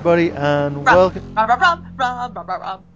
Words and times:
Everybody, 0.00 0.30
and 0.30 0.86
welcome. 0.86 1.34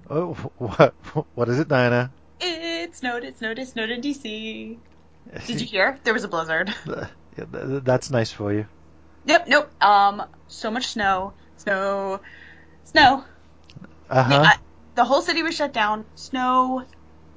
Oh, 0.08 0.32
what? 0.56 0.94
What 1.34 1.50
is 1.50 1.58
it, 1.58 1.68
Dyanna? 1.68 2.08
It 2.40 2.96
snowed, 2.96 3.24
it 3.24 3.36
snowed, 3.36 3.58
it 3.58 3.68
snowed 3.68 3.90
in 3.90 4.00
DC. 4.00 4.78
Did 5.46 5.60
you 5.60 5.66
hear? 5.66 5.98
There 6.02 6.14
was 6.14 6.24
a 6.24 6.28
blizzard. 6.28 6.74
Yeah, 7.36 7.44
That's 7.50 8.10
nice 8.10 8.32
for 8.32 8.54
you. 8.54 8.64
Yep, 9.26 9.48
nope. 9.48 9.82
Um, 9.82 10.22
so 10.48 10.70
much 10.70 10.86
snow, 10.86 11.34
snow, 11.58 12.20
snow. 12.84 13.24
Uh 14.08 14.22
huh. 14.22 14.56
The 14.94 15.04
whole 15.04 15.20
city 15.20 15.42
was 15.42 15.54
shut 15.54 15.74
down. 15.74 16.06
Snow 16.14 16.84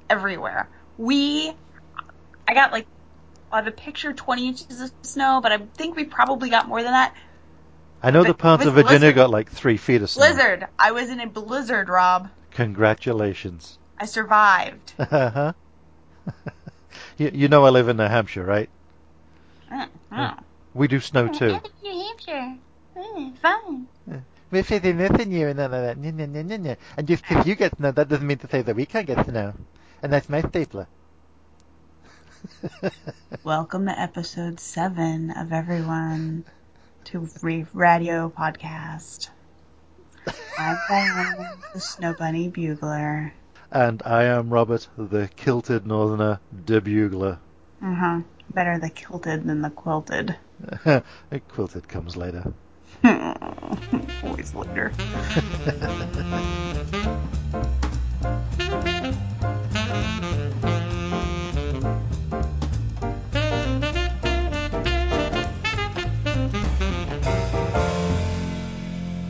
everywhere. 0.08 0.70
We, 0.96 1.52
I 2.46 2.54
got 2.54 2.72
like, 2.72 2.86
I 3.52 3.56
have 3.56 3.66
a 3.66 3.72
picture 3.72 4.14
20 4.14 4.48
inches 4.48 4.80
of 4.80 4.92
snow, 5.02 5.40
but 5.42 5.52
I 5.52 5.58
think 5.58 5.94
we 5.94 6.04
probably 6.04 6.48
got 6.48 6.68
more 6.68 6.82
than 6.82 6.92
that. 6.92 7.14
I 8.02 8.10
know 8.10 8.22
but 8.22 8.28
the 8.28 8.34
parts 8.34 8.60
with 8.64 8.68
of 8.68 8.74
Virginia 8.74 8.98
blizzard. 8.98 9.14
got 9.16 9.30
like 9.30 9.50
three 9.50 9.76
feet 9.76 10.02
of 10.02 10.10
snow. 10.10 10.26
Blizzard. 10.26 10.68
I 10.78 10.92
was 10.92 11.10
in 11.10 11.20
a 11.20 11.26
blizzard, 11.26 11.88
Rob. 11.88 12.28
Congratulations. 12.52 13.78
I 13.98 14.06
survived. 14.06 14.92
Uh 14.98 15.30
huh. 15.30 15.52
you, 17.16 17.30
you 17.32 17.48
know 17.48 17.64
I 17.64 17.70
live 17.70 17.88
in 17.88 17.96
New 17.96 18.04
Hampshire, 18.04 18.44
right? 18.44 18.68
Oh. 20.12 20.34
We 20.74 20.86
do 20.88 21.00
snow 21.00 21.28
too. 21.28 21.60
New 21.82 22.04
Hampshire. 22.04 22.56
Mm, 22.96 23.38
fine. 23.38 23.86
We 24.50 24.62
say 24.62 24.78
there's 24.78 25.10
nothing 25.10 25.30
new 25.30 25.48
and 25.48 25.60
all 25.60 25.68
that. 25.68 25.98
No, 25.98 26.10
no, 26.10 26.42
no, 26.42 26.56
no. 26.56 26.76
And 26.96 27.06
just 27.06 27.22
because 27.26 27.46
you 27.46 27.54
get 27.54 27.76
snow, 27.76 27.90
that 27.90 28.08
doesn't 28.08 28.26
mean 28.26 28.38
to 28.38 28.48
say 28.48 28.62
that 28.62 28.76
we 28.76 28.86
can't 28.86 29.06
get 29.06 29.26
snow. 29.26 29.54
And 30.02 30.12
that's 30.12 30.28
my 30.28 30.40
stapler. 30.40 30.86
Welcome 33.44 33.86
to 33.86 33.98
episode 33.98 34.60
seven 34.60 35.30
of 35.30 35.52
Everyone 35.52 36.44
to 37.08 37.24
Free 37.24 37.64
Radio 37.72 38.28
Podcast. 38.28 39.30
I'm 40.58 40.76
the 41.72 41.80
Snow 41.80 42.12
Bunny 42.12 42.48
Bugler. 42.48 43.32
and 43.70 44.02
I 44.04 44.24
am 44.24 44.50
Robert, 44.50 44.86
the 44.98 45.30
kilted 45.34 45.86
northerner, 45.86 46.38
de 46.66 46.82
bugler. 46.82 47.38
Uh 47.82 47.94
huh. 47.94 48.20
Better 48.52 48.78
the 48.78 48.90
kilted 48.90 49.44
than 49.44 49.62
the 49.62 49.70
quilted. 49.70 50.36
quilted 51.48 51.88
comes 51.88 52.14
later. 52.14 52.52
Always 54.22 54.54
later. 54.54 54.92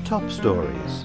Top 0.09 0.31
stories. 0.31 1.05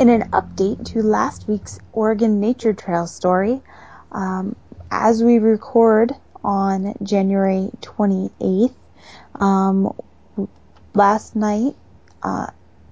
In 0.00 0.08
an 0.08 0.28
update 0.32 0.84
to 0.86 1.04
last 1.04 1.46
week's 1.46 1.78
Oregon 1.92 2.40
Nature 2.40 2.72
Trail 2.72 3.06
story, 3.06 3.62
um, 4.10 4.56
as 4.90 5.22
we 5.22 5.38
record 5.38 6.10
on 6.42 6.96
January 7.04 7.70
28th, 7.80 8.74
um, 9.36 9.94
last 10.94 11.36
night, 11.36 11.76
uh, 12.24 12.48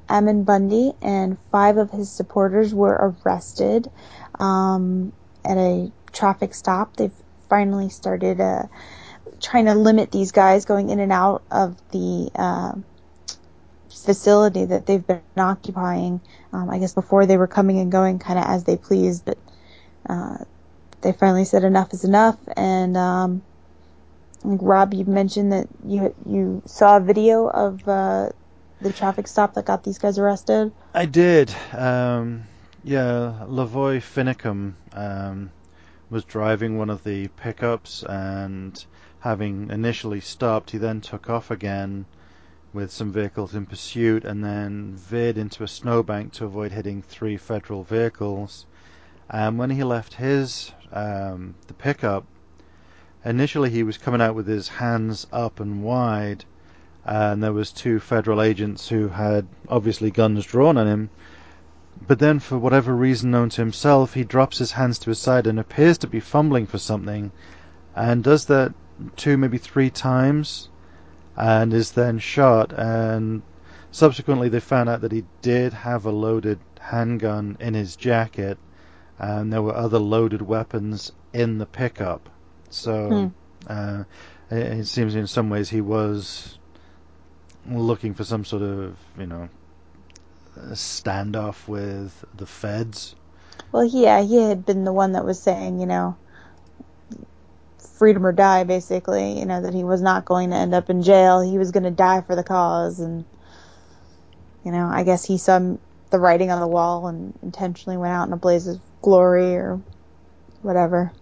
Bundy 0.09 0.93
and 1.03 1.37
five 1.51 1.77
of 1.77 1.91
his 1.91 2.09
supporters 2.09 2.73
were 2.73 3.17
arrested 3.25 3.91
um, 4.39 5.13
at 5.45 5.57
a 5.57 5.91
traffic 6.13 6.55
stop. 6.55 6.95
They've 6.95 7.11
finally 7.49 7.89
started 7.89 8.41
uh, 8.41 8.67
trying 9.41 9.65
to 9.65 9.75
limit 9.75 10.13
these 10.13 10.31
guys 10.31 10.67
going 10.67 10.91
in 10.91 11.01
and 11.01 11.11
out 11.11 11.43
of 11.51 11.83
the 11.91 12.31
uh, 12.37 12.75
facility 13.95 14.65
that 14.65 14.87
they've 14.87 15.07
been 15.07 15.21
occupying. 15.37 16.21
Um, 16.53 16.71
I 16.71 16.79
guess 16.79 16.95
before 16.95 17.27
they 17.27 17.37
were 17.37 17.47
coming 17.47 17.79
and 17.79 17.91
going 17.91 18.19
kind 18.19 18.39
of 18.39 18.45
as 18.47 18.65
they 18.65 18.77
pleased, 18.77 19.25
but 19.25 19.39
uh, 20.09 20.39
they 21.03 21.13
finally 21.13 21.45
said 21.45 21.65
enough 21.65 21.93
is 21.93 22.05
enough. 22.05 22.39
And 22.57 22.97
um, 22.97 23.43
Rob, 24.43 24.95
you 24.95 25.05
mentioned 25.05 25.53
that 25.53 25.69
you 25.87 26.15
you 26.27 26.63
saw 26.67 26.97
a 26.97 27.01
video 27.01 27.47
of 27.47 27.87
uh, 27.89 28.31
the 28.81 28.93
traffic 28.93 29.27
stop 29.27 29.55
that 29.55 29.65
got 29.65 29.85
these 29.85 29.99
guys 29.99 30.19
arrested. 30.19 30.73
I 30.93 31.07
did. 31.07 31.55
Um, 31.73 32.45
yeah, 32.83 33.45
LaVoy 33.47 33.99
Finicum 33.99 34.75
um, 34.93 35.51
was 36.11 36.25
driving 36.25 36.79
one 36.79 36.91
of 36.91 37.03
the 37.03 37.29
pickups 37.29 38.03
and 38.03 38.85
having 39.25 39.71
initially 39.71 40.21
stopped, 40.21 40.71
he 40.71 40.77
then 40.77 41.01
took 41.01 41.31
off 41.31 41.51
again 41.51 42.05
with 42.75 42.91
some 42.91 43.13
vehicles 43.13 43.55
in 43.55 43.65
pursuit 43.65 44.25
and 44.25 44.45
then 44.45 44.93
veered 44.97 45.39
into 45.39 45.63
a 45.63 45.69
snowbank 45.69 46.33
to 46.33 46.45
avoid 46.45 46.73
hitting 46.73 47.01
three 47.01 47.37
federal 47.37 47.85
vehicles. 47.85 48.67
And 49.31 49.59
when 49.59 49.71
he 49.71 49.85
left 49.85 50.15
his 50.15 50.73
um, 50.93 51.55
the 51.69 51.75
pickup, 51.75 52.27
initially 53.25 53.71
he 53.71 53.85
was 53.85 53.97
coming 53.97 54.21
out 54.21 54.35
with 54.35 54.49
his 54.49 54.69
hands 54.69 55.27
up 55.33 55.61
and 55.61 55.85
wide, 55.85 56.45
and 57.05 57.43
there 57.43 57.53
was 57.53 57.71
two 57.71 58.01
federal 58.01 58.43
agents 58.43 58.89
who 58.89 59.09
had 59.09 59.47
obviously 59.69 60.11
guns 60.11 60.45
drawn 60.45 60.77
on 60.77 60.87
him. 60.87 61.11
But 62.07 62.19
then, 62.19 62.41
for 62.41 62.59
whatever 62.59 62.95
reason 62.95 63.31
known 63.31 63.51
to 63.51 63.63
himself, 63.63 64.15
he 64.15 64.25
drops 64.25 64.59
his 64.59 64.73
hands 64.73 64.99
to 65.01 65.11
his 65.11 65.21
side 65.21 65.47
and 65.47 65.61
appears 65.61 65.97
to 65.99 66.09
be 66.09 66.19
fumbling 66.19 66.67
for 66.67 66.79
something, 66.79 67.31
and 67.95 68.25
does 68.25 68.47
that 68.47 68.75
two, 69.17 69.37
maybe 69.37 69.59
three 69.59 69.91
times, 69.91 70.69
and 71.37 71.73
is 71.73 71.93
then 71.93 72.19
shot. 72.19 72.73
And 72.73 73.43
subsequently, 73.91 74.49
they 74.49 74.61
found 74.61 74.89
out 74.89 75.01
that 75.03 75.13
he 75.13 75.25
did 75.43 75.73
have 75.73 76.07
a 76.07 76.11
loaded 76.11 76.59
handgun 76.81 77.57
in 77.61 77.75
his 77.75 77.97
jacket, 77.97 78.59
and 79.19 79.53
there 79.53 79.63
were 79.63 79.75
other 79.75 79.99
loaded 79.99 80.43
weapons 80.43 81.13
in 81.33 81.59
the 81.59 81.67
pickup. 81.67 82.29
So 82.71 83.33
uh, 83.69 84.05
it, 84.51 84.57
it 84.57 84.87
seems 84.87 85.15
in 85.15 85.27
some 85.27 85.51
ways 85.51 85.71
he 85.71 85.81
was 85.81 86.59
looking 87.67 88.15
for 88.15 88.25
some 88.25 88.45
sort 88.45 88.63
of, 88.63 88.97
you 89.19 89.27
know, 89.27 89.49
standoff 90.71 91.67
with 91.67 92.25
the 92.37 92.47
feds. 92.47 93.15
Well, 93.73 93.85
yeah, 93.85 94.23
he 94.23 94.37
had 94.37 94.67
been 94.67 94.85
the 94.85 94.93
one 94.93 95.13
that 95.13 95.25
was 95.25 95.41
saying, 95.41 95.81
you 95.81 95.87
know, 95.87 96.17
freedom 98.05 98.27
or 98.27 98.33
die, 98.33 98.65
basically. 98.65 99.39
You 99.39 99.47
know 99.47 99.63
that 99.63 99.73
he 99.73 99.83
was 99.83 100.03
not 100.03 100.27
going 100.27 100.51
to 100.51 100.57
end 100.57 100.75
up 100.75 100.91
in 100.91 101.03
jail. 101.03 101.41
He 101.41 101.57
was 101.57 101.71
going 101.71 101.85
to 101.85 101.91
die 101.91 102.21
for 102.21 102.37
the 102.37 102.45
cause, 102.45 103.01
and 103.01 103.25
you 104.63 104.73
know, 104.73 104.87
I 104.93 105.05
guess 105.05 105.25
he 105.25 105.39
saw 105.39 105.77
the 106.11 106.19
writing 106.19 106.51
on 106.51 106.61
the 106.61 106.69
wall 106.69 107.07
and 107.07 107.33
intentionally 107.43 107.97
went 107.97 108.13
out 108.13 108.27
in 108.27 108.35
a 108.35 108.37
blaze 108.37 108.67
of 108.67 108.79
glory 109.01 109.57
or 109.57 109.81
whatever. 110.61 111.13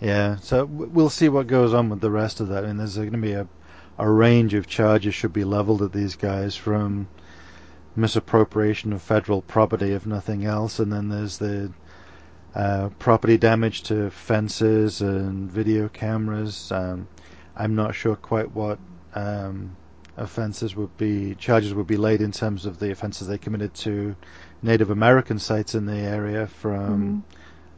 Yeah, 0.00 0.34
so 0.38 0.64
we'll 0.64 1.10
see 1.10 1.28
what 1.28 1.46
goes 1.46 1.72
on 1.72 1.88
with 1.88 2.00
the 2.00 2.10
rest 2.10 2.40
of 2.40 2.48
that. 2.48 2.64
I 2.64 2.66
mean, 2.66 2.78
there's 2.78 2.96
going 2.96 3.12
to 3.12 3.18
be 3.18 3.34
a, 3.34 3.46
a 3.98 4.10
range 4.10 4.52
of 4.54 4.66
charges 4.66 5.14
should 5.14 5.32
be 5.32 5.44
leveled 5.44 5.80
at 5.80 5.92
these 5.92 6.16
guys 6.16 6.56
from 6.56 7.06
misappropriation 7.94 8.92
of 8.92 9.00
federal 9.00 9.42
property, 9.42 9.92
if 9.92 10.06
nothing 10.06 10.44
else, 10.44 10.80
and 10.80 10.92
then 10.92 11.08
there's 11.08 11.38
the 11.38 11.70
uh, 12.56 12.88
property 12.98 13.36
damage 13.36 13.82
to 13.82 14.10
fences 14.10 15.02
and 15.02 15.50
video 15.50 15.90
cameras. 15.90 16.72
Um, 16.72 17.06
I'm 17.54 17.74
not 17.74 17.94
sure 17.94 18.16
quite 18.16 18.50
what 18.54 18.78
um, 19.14 19.76
offences 20.16 20.74
would 20.74 20.96
be 20.96 21.34
charges 21.34 21.74
would 21.74 21.86
be 21.86 21.98
laid 21.98 22.22
in 22.22 22.32
terms 22.32 22.64
of 22.64 22.78
the 22.78 22.90
offences 22.90 23.28
they 23.28 23.36
committed 23.36 23.74
to 23.74 24.16
Native 24.62 24.88
American 24.88 25.38
sites 25.38 25.74
in 25.74 25.84
the 25.84 25.96
area, 25.96 26.46
from 26.46 27.24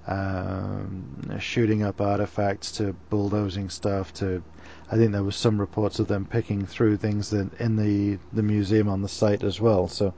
um, 0.07 1.39
shooting 1.41 1.83
up 1.83 2.01
artifacts 2.01 2.71
to 2.73 2.93
bulldozing 3.11 3.69
stuff 3.71 4.15
to 4.15 4.45
I 4.93 4.97
think 4.97 5.11
there 5.11 5.25
was 5.25 5.35
some 5.35 5.61
reports 5.61 5.99
of 5.99 6.07
them 6.07 6.25
picking 6.25 6.65
through 6.65 6.99
things 6.99 7.31
that 7.31 7.53
in 7.61 7.75
the 7.75 8.19
the 8.33 8.45
museum 8.45 8.89
on 8.89 9.03
the 9.03 9.09
site 9.09 9.43
as 9.43 9.61
well. 9.61 9.89
So 9.89 10.15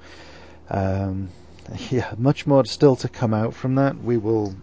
um, 0.68 1.30
yeah, 1.90 2.14
much 2.18 2.46
more 2.46 2.64
still 2.64 2.96
to 2.96 3.08
come 3.08 3.34
out 3.34 3.54
from 3.54 3.76
that. 3.76 4.02
We 4.02 4.16
will 4.16 4.54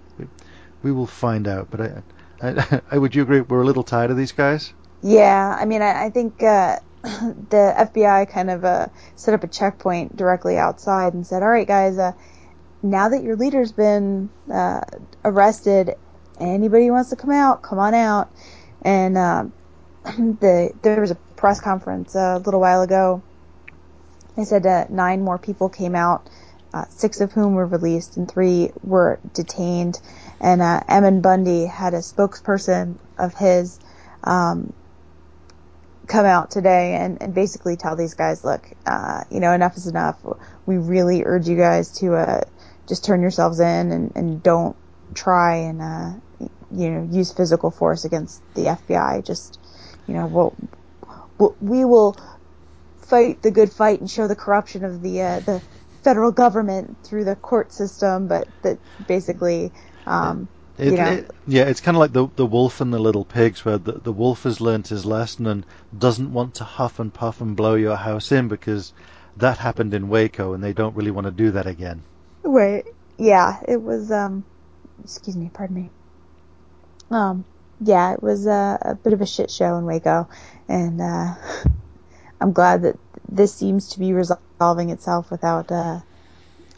we 0.84 0.92
will 0.92 1.08
find 1.08 1.48
out. 1.48 1.70
But 1.70 1.82
I, 1.82 2.04
I, 2.42 2.82
I 2.92 2.98
would 2.98 3.16
you 3.16 3.22
agree 3.22 3.42
we're 3.42 3.62
a 3.62 3.66
little 3.66 3.84
tired 3.84 4.12
of 4.12 4.18
these 4.18 4.32
guys? 4.32 4.74
Yeah, 5.02 5.56
I 5.60 5.66
mean, 5.66 5.82
I, 5.82 6.06
I 6.06 6.10
think 6.10 6.42
uh, 6.42 6.80
the 7.04 7.74
FBI 7.78 8.30
kind 8.30 8.50
of 8.50 8.66
uh, 8.66 8.88
set 9.16 9.34
up 9.34 9.44
a 9.44 9.48
checkpoint 9.48 10.16
directly 10.16 10.58
outside 10.58 11.14
and 11.14 11.26
said, 11.26 11.44
"All 11.44 11.50
right, 11.50 11.68
guys, 11.68 11.98
uh, 11.98 12.14
now 12.82 13.10
that 13.10 13.24
your 13.24 13.36
leader's 13.36 13.72
been 13.72 14.30
uh, 14.52 14.82
arrested, 15.24 15.96
anybody 16.40 16.88
who 16.88 16.94
wants 16.94 17.10
to 17.12 17.16
come 17.16 17.32
out, 17.32 17.62
come 17.62 17.80
on 17.80 17.94
out." 17.94 18.30
And 18.82 19.18
uh, 19.18 19.46
the 20.04 20.72
there 20.82 21.00
was 21.02 21.12
a 21.12 21.16
press 21.36 21.62
conference 21.62 22.16
uh, 22.16 22.38
a 22.38 22.40
little 22.40 22.60
while 22.60 22.82
ago. 22.82 23.22
They 24.36 24.44
said 24.44 24.92
nine 24.92 25.24
more 25.24 25.40
people 25.40 25.68
came 25.68 25.96
out, 25.96 26.30
uh, 26.78 26.86
six 26.90 27.22
of 27.22 27.32
whom 27.32 27.54
were 27.54 27.66
released 27.66 28.18
and 28.18 28.30
three 28.30 28.72
were 28.84 29.20
detained. 29.34 30.00
And 30.40 30.62
uh, 30.62 30.82
Ammon 30.88 31.22
Bundy 31.22 31.66
had 31.66 31.94
a 31.94 32.00
spokesperson 32.00 32.96
of 33.18 33.34
his 33.34 33.80
um, 34.24 34.74
come 36.08 36.26
out 36.26 36.52
today 36.52 36.96
and, 36.96 37.22
and 37.22 37.34
basically 37.34 37.76
tell 37.76 37.96
these 37.96 38.14
guys, 38.14 38.44
look, 38.44 38.68
uh, 38.86 39.24
you 39.32 39.40
know, 39.40 39.54
enough 39.54 39.76
is 39.78 39.88
enough. 39.88 40.18
We 40.66 40.78
really 40.78 41.24
urge 41.26 41.48
you 41.48 41.58
guys 41.58 41.92
to 42.00 42.16
uh, 42.16 42.42
just 42.88 43.04
turn 43.04 43.22
yourselves 43.22 43.60
in 43.60 43.92
and, 43.92 44.12
and 44.16 44.44
don't 44.44 44.76
try 45.14 45.56
and 45.56 45.82
uh, 45.82 46.12
you 46.72 46.90
know 46.90 47.10
use 47.12 47.32
physical 47.32 47.72
force 47.72 48.06
against 48.06 48.42
the 48.54 48.64
FBI. 48.64 49.26
Just 49.26 49.60
you 50.08 50.14
know, 50.14 50.28
we'll, 50.28 50.56
we'll 51.38 51.56
we 51.60 51.86
will 51.86 52.16
fight 53.02 53.42
the 53.42 53.52
good 53.52 53.72
fight 53.72 54.00
and 54.00 54.10
show 54.10 54.28
the 54.28 54.36
corruption 54.36 54.84
of 54.84 55.02
the 55.02 55.22
uh, 55.22 55.40
the 55.42 55.62
federal 56.08 56.32
government 56.34 56.98
through 57.06 57.26
the 57.26 57.36
court 57.38 57.74
system, 57.74 58.28
but 58.30 58.50
that 58.64 58.80
basically. 59.08 59.74
Um, 60.08 60.50
It, 60.78 60.90
you 60.90 60.98
know, 60.98 61.20
it- 61.20 61.32
yeah, 61.48 61.66
it's 61.66 61.82
kind 61.82 61.96
of 61.98 62.00
like 62.00 62.14
the 62.14 62.28
the 62.36 62.46
wolf 62.48 62.82
and 62.82 62.94
the 62.94 63.00
little 63.00 63.26
pigs, 63.26 63.66
where 63.66 63.78
the, 63.80 63.94
the 63.94 64.14
wolf 64.14 64.44
has 64.44 64.62
learned 64.62 64.88
his 64.90 65.06
lesson 65.06 65.48
and 65.48 65.66
doesn't 65.98 66.34
want 66.34 66.56
to 66.56 66.66
huff 66.66 67.00
and 67.00 67.14
puff 67.14 67.42
and 67.42 67.56
blow 67.56 67.76
your 67.76 67.96
house 67.98 68.32
in 68.34 68.50
because 68.50 68.94
that 69.38 69.60
happened 69.60 69.94
in 69.94 70.10
Waco, 70.10 70.54
and 70.54 70.64
they 70.64 70.74
don't 70.74 70.96
really 70.98 71.12
want 71.12 71.28
to 71.28 71.32
do 71.32 71.52
that 71.52 71.68
again. 71.68 72.06
Right. 72.46 72.86
Yeah, 73.20 73.62
it 73.68 73.82
was, 73.84 74.12
um, 74.12 74.46
excuse 75.04 75.38
me, 75.38 75.52
pardon 75.54 75.76
me. 75.76 75.92
Um, 77.12 77.46
yeah, 77.80 78.14
it 78.14 78.24
was 78.24 78.48
a, 78.48 78.80
a 78.82 78.96
bit 78.96 79.14
of 79.14 79.22
a 79.22 79.26
shit 79.28 79.52
show 79.52 79.78
in 79.78 79.86
Waco, 79.86 80.30
and, 80.70 81.02
uh, 81.02 81.36
I'm 82.42 82.54
glad 82.54 82.84
that 82.84 82.98
this 83.30 83.56
seems 83.56 83.90
to 83.90 84.00
be 84.00 84.14
resolving 84.14 84.90
itself 84.92 85.32
without, 85.32 85.72
uh, 85.72 86.02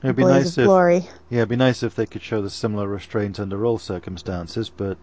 It'd 0.04 0.16
be 0.16 0.26
nice 0.26 0.58
of 0.58 0.58
if 0.58 0.64
glory. 0.64 1.08
yeah, 1.30 1.40
it'd 1.40 1.50
be 1.50 1.56
nice 1.58 1.84
if 1.84 1.96
they 1.96 2.06
could 2.08 2.24
show 2.24 2.42
the 2.42 2.50
similar 2.50 2.88
restraint 2.88 3.40
under 3.40 3.66
all 3.66 3.78
circumstances, 3.80 4.70
but 4.70 4.98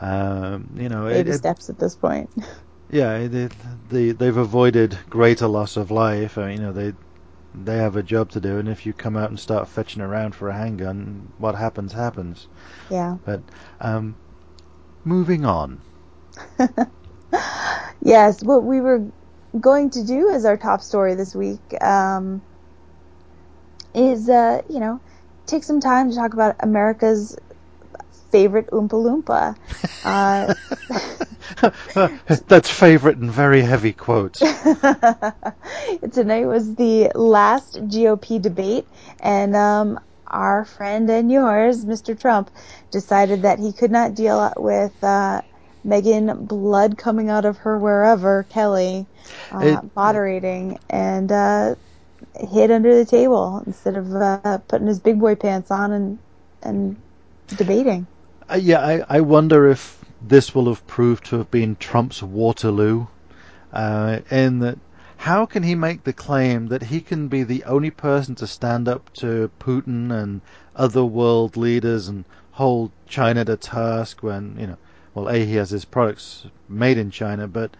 um, 0.00 0.70
you 0.76 0.88
know, 0.88 1.06
it, 1.08 1.24
Baby 1.24 1.30
it, 1.30 1.34
steps 1.34 1.70
at 1.70 1.78
this 1.78 1.96
point. 1.96 2.30
yeah, 2.90 3.26
they, 3.28 3.48
they 3.88 4.12
they've 4.12 4.36
avoided 4.36 4.98
greater 5.10 5.48
loss 5.48 5.76
of 5.76 5.90
life. 5.90 6.38
I 6.38 6.48
mean, 6.48 6.60
you 6.60 6.66
know, 6.66 6.72
they 6.72 6.94
they 7.54 7.78
have 7.78 7.96
a 7.96 8.02
job 8.02 8.30
to 8.32 8.40
do, 8.40 8.58
and 8.58 8.68
if 8.68 8.86
you 8.86 8.94
come 8.94 9.16
out 9.16 9.30
and 9.30 9.40
start 9.40 9.68
fetching 9.68 10.02
around 10.02 10.34
for 10.34 10.48
a 10.48 10.54
handgun, 10.54 11.32
what 11.38 11.54
happens 11.56 11.92
happens. 11.92 12.48
Yeah. 12.90 13.18
But 13.24 13.42
um, 13.80 14.16
moving 15.04 15.44
on. 15.44 15.82
Yes, 18.02 18.42
what 18.42 18.64
we 18.64 18.80
were 18.80 19.12
going 19.60 19.90
to 19.90 20.04
do 20.04 20.30
as 20.30 20.44
our 20.44 20.56
top 20.56 20.82
story 20.82 21.14
this 21.14 21.34
week 21.34 21.60
um, 21.82 22.42
is, 23.94 24.28
uh, 24.28 24.62
you 24.68 24.80
know, 24.80 25.00
take 25.46 25.64
some 25.64 25.80
time 25.80 26.10
to 26.10 26.16
talk 26.16 26.34
about 26.34 26.56
America's 26.60 27.36
favorite 28.30 28.68
Oompa 28.72 29.24
Loompa. 29.24 29.56
Uh, 30.02 30.54
That's 32.48 32.70
favorite 32.70 33.18
and 33.18 33.30
very 33.30 33.62
heavy 33.62 33.92
quotes. 33.92 34.38
Tonight 36.12 36.46
was 36.46 36.74
the 36.74 37.12
last 37.14 37.74
GOP 37.74 38.40
debate, 38.40 38.88
and 39.20 39.54
um, 39.54 40.00
our 40.26 40.64
friend 40.64 41.08
and 41.10 41.30
yours, 41.30 41.84
Mr. 41.84 42.18
Trump, 42.18 42.50
decided 42.90 43.42
that 43.42 43.58
he 43.58 43.72
could 43.72 43.90
not 43.90 44.14
deal 44.14 44.52
with 44.56 45.02
uh, 45.04 45.42
Megyn 45.86 46.46
blood 46.48 46.98
coming 46.98 47.30
out 47.30 47.44
of 47.46 47.58
her 47.58 47.78
wherever, 47.78 48.44
Kelly, 48.44 49.08
uh, 49.50 49.82
It- 49.82 49.82
moderating, 49.96 50.78
and 50.90 51.32
uh, 51.32 51.76
hid 52.34 52.70
under 52.72 52.96
the 52.96 53.06
table 53.06 53.62
instead 53.66 53.96
of 53.96 54.14
uh, 54.14 54.58
putting 54.68 54.88
his 54.88 55.00
big 55.00 55.20
boy 55.20 55.36
pants 55.36 55.70
on 55.70 55.92
and 55.92 56.20
and 56.62 57.02
debating. 57.54 58.08
Uh, 58.50 58.56
yeah, 58.62 58.80
I, 58.80 59.04
I 59.18 59.20
wonder 59.22 59.68
if 59.68 60.04
this 60.20 60.54
will 60.54 60.66
have 60.68 60.86
proved 60.86 61.26
to 61.26 61.38
have 61.38 61.50
been 61.50 61.76
Trump's 61.76 62.22
Waterloo, 62.22 63.08
uh, 63.72 64.20
in 64.30 64.60
that 64.60 64.78
how 65.18 65.46
can 65.46 65.62
he 65.64 65.74
make 65.74 66.04
the 66.04 66.12
claim 66.14 66.68
that 66.68 66.84
he 66.84 67.00
can 67.00 67.28
be 67.28 67.42
the 67.44 67.64
only 67.64 67.90
person 67.90 68.34
to 68.36 68.46
stand 68.46 68.88
up 68.88 69.12
to 69.14 69.50
Putin 69.60 70.12
and 70.12 70.42
other 70.76 71.04
world 71.04 71.56
leaders 71.56 72.08
and 72.08 72.24
hold 72.52 72.92
China 73.06 73.44
to 73.46 73.56
task 73.56 74.22
when, 74.22 74.56
you 74.58 74.66
know, 74.68 74.78
well, 75.14 75.28
A, 75.30 75.44
he 75.44 75.56
has 75.56 75.70
his 75.70 75.84
products 75.84 76.46
made 76.68 76.98
in 76.98 77.10
China, 77.10 77.48
but 77.48 77.76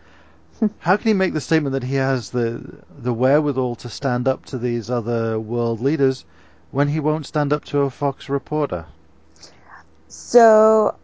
how 0.78 0.96
can 0.96 1.08
he 1.08 1.14
make 1.14 1.34
the 1.34 1.40
statement 1.40 1.72
that 1.74 1.84
he 1.84 1.96
has 1.96 2.30
the 2.30 2.82
the 2.90 3.14
wherewithal 3.14 3.76
to 3.76 3.88
stand 3.90 4.28
up 4.28 4.44
to 4.46 4.58
these 4.58 4.90
other 4.90 5.40
world 5.40 5.80
leaders 5.80 6.24
when 6.70 6.88
he 6.88 7.00
won't 7.00 7.26
stand 7.26 7.52
up 7.52 7.64
to 7.66 7.80
a 7.80 7.90
Fox 7.90 8.28
reporter? 8.28 8.86
So 10.08 10.98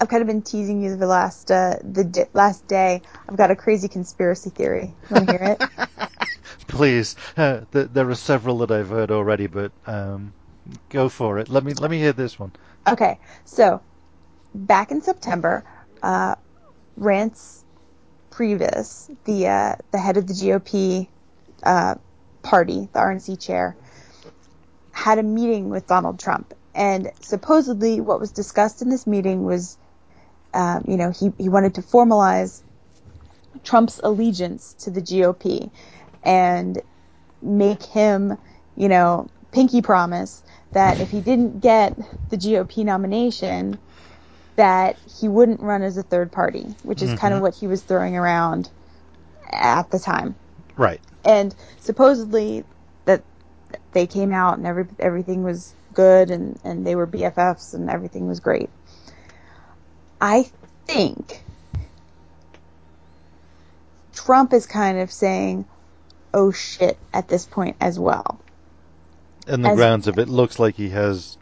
I've 0.00 0.08
kind 0.08 0.22
of 0.22 0.28
been 0.28 0.42
teasing 0.42 0.82
you 0.82 0.96
the 0.96 1.06
last 1.08 1.50
uh, 1.50 1.76
the 1.82 2.04
di- 2.04 2.26
last 2.34 2.66
day. 2.68 3.02
I've 3.28 3.36
got 3.36 3.50
a 3.52 3.56
crazy 3.56 3.88
conspiracy 3.88 4.50
theory. 4.50 4.96
Want 5.10 5.22
to 5.24 5.26
hear 5.26 5.42
it? 5.42 5.62
Please, 6.68 7.16
uh, 7.36 7.62
th- 7.72 7.90
there 7.92 8.08
are 8.10 8.14
several 8.16 8.58
that 8.58 8.70
I've 8.70 8.90
heard 8.90 9.10
already, 9.10 9.46
but 9.48 9.72
um, 9.86 10.34
go 10.90 11.08
for 11.08 11.38
it. 11.38 11.48
Let 11.48 11.64
me 11.64 11.74
let 11.74 11.90
me 11.90 11.98
hear 11.98 12.12
this 12.14 12.38
one. 12.38 12.52
Okay, 12.88 13.18
so 13.44 13.82
back 14.54 14.90
in 14.90 15.02
September, 15.02 15.64
uh, 16.02 16.36
Reince 16.98 17.64
Priebus, 18.32 19.10
the 19.24 19.48
uh, 19.48 19.76
the 19.92 19.98
head 19.98 20.16
of 20.16 20.26
the 20.26 20.34
GOP 20.34 21.08
uh, 21.64 21.96
party, 22.42 22.88
the 22.92 23.00
RNC 23.00 23.40
chair, 23.44 23.78
had 24.92 25.18
a 25.18 25.22
meeting 25.22 25.70
with 25.70 25.86
Donald 25.86 26.20
Trump, 26.20 26.54
and 26.74 27.12
supposedly 27.20 28.00
what 28.00 28.20
was 28.20 28.32
discussed 28.32 28.82
in 28.82 28.90
this 28.90 29.06
meeting 29.06 29.44
was, 29.44 29.78
um, 30.54 30.84
you 30.88 30.96
know, 30.96 31.10
he 31.10 31.30
he 31.38 31.48
wanted 31.48 31.74
to 31.76 31.82
formalize 31.82 32.62
Trump's 33.64 34.00
allegiance 34.04 34.74
to 34.80 34.90
the 34.90 35.02
GOP 35.02 35.70
and 36.24 36.82
make 37.42 37.82
him, 37.84 38.36
you 38.76 38.88
know, 38.88 39.28
pinky 39.52 39.82
promise 39.82 40.42
that 40.72 41.00
if 41.00 41.10
he 41.10 41.20
didn't 41.20 41.60
get 41.60 41.96
the 42.30 42.36
GOP 42.36 42.84
nomination, 42.84 43.78
that 44.58 44.96
he 45.20 45.28
wouldn't 45.28 45.60
run 45.60 45.82
as 45.82 45.96
a 45.96 46.02
third 46.02 46.32
party, 46.32 46.66
which 46.82 47.00
is 47.00 47.16
kind 47.16 47.32
of 47.32 47.38
Mhm. 47.38 47.42
what 47.42 47.54
he 47.54 47.68
was 47.68 47.80
throwing 47.80 48.16
around 48.16 48.68
at 49.52 49.88
the 49.92 50.00
time. 50.00 50.34
Right. 50.76 51.00
And 51.24 51.54
supposedly 51.80 52.64
that 53.04 53.22
they 53.92 54.08
came 54.08 54.32
out 54.32 54.58
and 54.58 54.66
every 54.66 54.86
everything 54.98 55.44
was 55.44 55.72
good 55.94 56.32
and 56.32 56.58
and 56.64 56.84
they 56.84 56.96
were 56.96 57.06
BFFs 57.06 57.72
and 57.72 57.88
everything 57.88 58.26
was 58.26 58.40
great. 58.40 58.68
I 60.20 60.50
think 60.88 61.44
Trump 64.12 64.52
is 64.52 64.66
kind 64.66 64.98
of 64.98 65.12
saying, 65.12 65.66
"Oh 66.34 66.50
shit" 66.50 66.98
at 67.14 67.28
this 67.28 67.46
point 67.46 67.76
as 67.80 67.96
well. 67.96 68.40
In 69.46 69.62
the 69.62 69.70
As- 69.70 69.76
grounds 69.76 70.08
of 70.08 70.18
it, 70.18 70.28
looks 70.28 70.58
like 70.58 70.74
he 70.74 70.88
has 70.88 71.38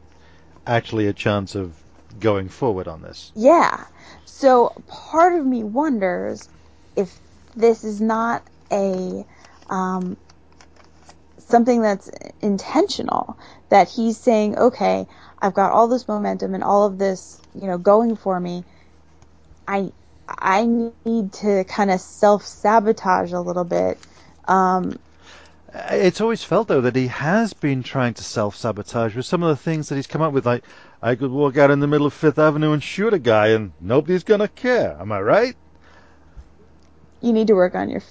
actually 0.66 1.06
a 1.06 1.14
chance 1.14 1.54
of 1.54 1.72
going 2.20 2.48
forward 2.48 2.88
on 2.88 3.02
this. 3.02 3.32
Yeah. 3.34 3.86
So 4.24 4.84
part 4.88 5.34
of 5.38 5.46
me 5.46 5.64
wonders 5.64 6.48
if 6.96 7.20
this 7.54 7.84
is 7.84 8.00
not 8.00 8.48
a 8.72 9.24
um, 9.70 10.18
something 11.38 11.82
that's 11.82 12.10
intentional. 12.42 13.38
That 13.70 13.90
he's 13.90 14.18
saying, 14.20 14.58
okay, 14.58 15.06
I've 15.40 15.54
got 15.54 15.72
all 15.72 15.88
this 15.88 16.08
momentum 16.08 16.54
and 16.54 16.64
all 16.64 16.86
of 16.86 16.98
this, 16.98 17.40
you 17.54 17.66
know, 17.68 17.78
going 17.78 18.16
for 18.16 18.38
me. 18.40 18.64
I 19.68 19.90
I 20.28 20.66
need 20.66 21.32
to 21.34 21.64
kind 21.64 21.90
of 21.90 22.00
self 22.00 22.44
sabotage 22.44 23.32
a 23.32 23.40
little 23.40 23.64
bit. 23.64 24.00
Um, 24.48 24.98
It's 25.74 26.20
always 26.20 26.44
felt 26.44 26.68
though 26.68 26.82
that 26.82 26.96
he 26.96 27.08
has 27.08 27.52
been 27.54 27.82
trying 27.82 28.14
to 28.14 28.24
self-sabotage 28.24 29.16
with 29.16 29.26
some 29.26 29.42
of 29.42 29.50
the 29.50 29.62
things 29.62 29.88
that 29.88 29.96
he's 29.96 30.06
come 30.08 30.22
up 30.22 30.32
with. 30.32 30.46
Like, 30.46 30.64
I 31.06 31.14
could 31.14 31.30
walk 31.30 31.56
out 31.56 31.70
in 31.70 31.78
the 31.78 31.86
middle 31.86 32.08
of 32.08 32.12
Fifth 32.14 32.36
Avenue 32.36 32.72
and 32.72 32.82
shoot 32.82 33.14
a 33.14 33.20
guy, 33.20 33.48
and 33.48 33.70
nobody's 33.80 34.24
gonna 34.24 34.48
care. 34.48 34.96
Am 35.00 35.12
I 35.12 35.20
right? 35.20 35.56
you 37.22 37.32
need 37.32 37.46
to 37.46 37.54
work 37.54 37.74
on 37.76 37.88
your 37.88 38.02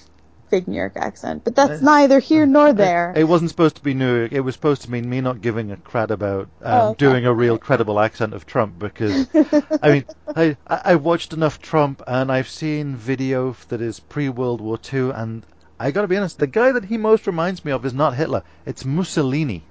fake 0.50 0.66
New 0.66 0.76
York 0.76 0.94
accent, 0.96 1.42
but 1.44 1.54
that's 1.54 1.82
Uh, 1.82 1.84
neither 1.84 2.18
here 2.20 2.46
nor 2.46 2.72
there. 2.72 3.12
It 3.14 3.24
wasn't 3.24 3.50
supposed 3.50 3.76
to 3.76 3.82
be 3.82 3.92
New 3.94 4.18
York. 4.20 4.32
It 4.32 4.40
was 4.40 4.54
supposed 4.54 4.82
to 4.82 4.90
mean 4.90 5.08
me 5.10 5.20
not 5.20 5.42
giving 5.42 5.70
a 5.72 5.76
crap 5.76 6.10
about 6.10 6.48
um, 6.62 6.72
Oh, 6.80 6.88
okay. 6.88 6.96
doing 6.98 7.26
a 7.26 7.34
real 7.34 7.58
credible 7.58 8.00
accent 8.00 8.32
of 8.32 8.46
Trump 8.46 8.78
because 8.78 9.28
I 9.82 9.90
mean 9.90 10.04
I 10.34 10.56
I 10.66 10.94
watched 10.96 11.32
enough 11.34 11.60
Trump 11.60 12.02
and 12.06 12.32
I've 12.32 12.48
seen 12.48 12.96
video 12.96 13.54
that 13.68 13.80
is 13.82 14.00
pre 14.00 14.28
World 14.30 14.60
War 14.62 14.78
II 14.92 15.10
and 15.10 15.44
I 15.78 15.90
got 15.90 16.02
to 16.02 16.08
be 16.08 16.16
honest, 16.16 16.38
the 16.38 16.46
guy 16.46 16.72
that 16.72 16.86
he 16.86 16.96
most 16.96 17.26
reminds 17.26 17.62
me 17.62 17.72
of 17.72 17.84
is 17.84 17.92
not 17.92 18.14
Hitler. 18.14 18.42
It's 18.64 18.84
Mussolini, 18.86 19.62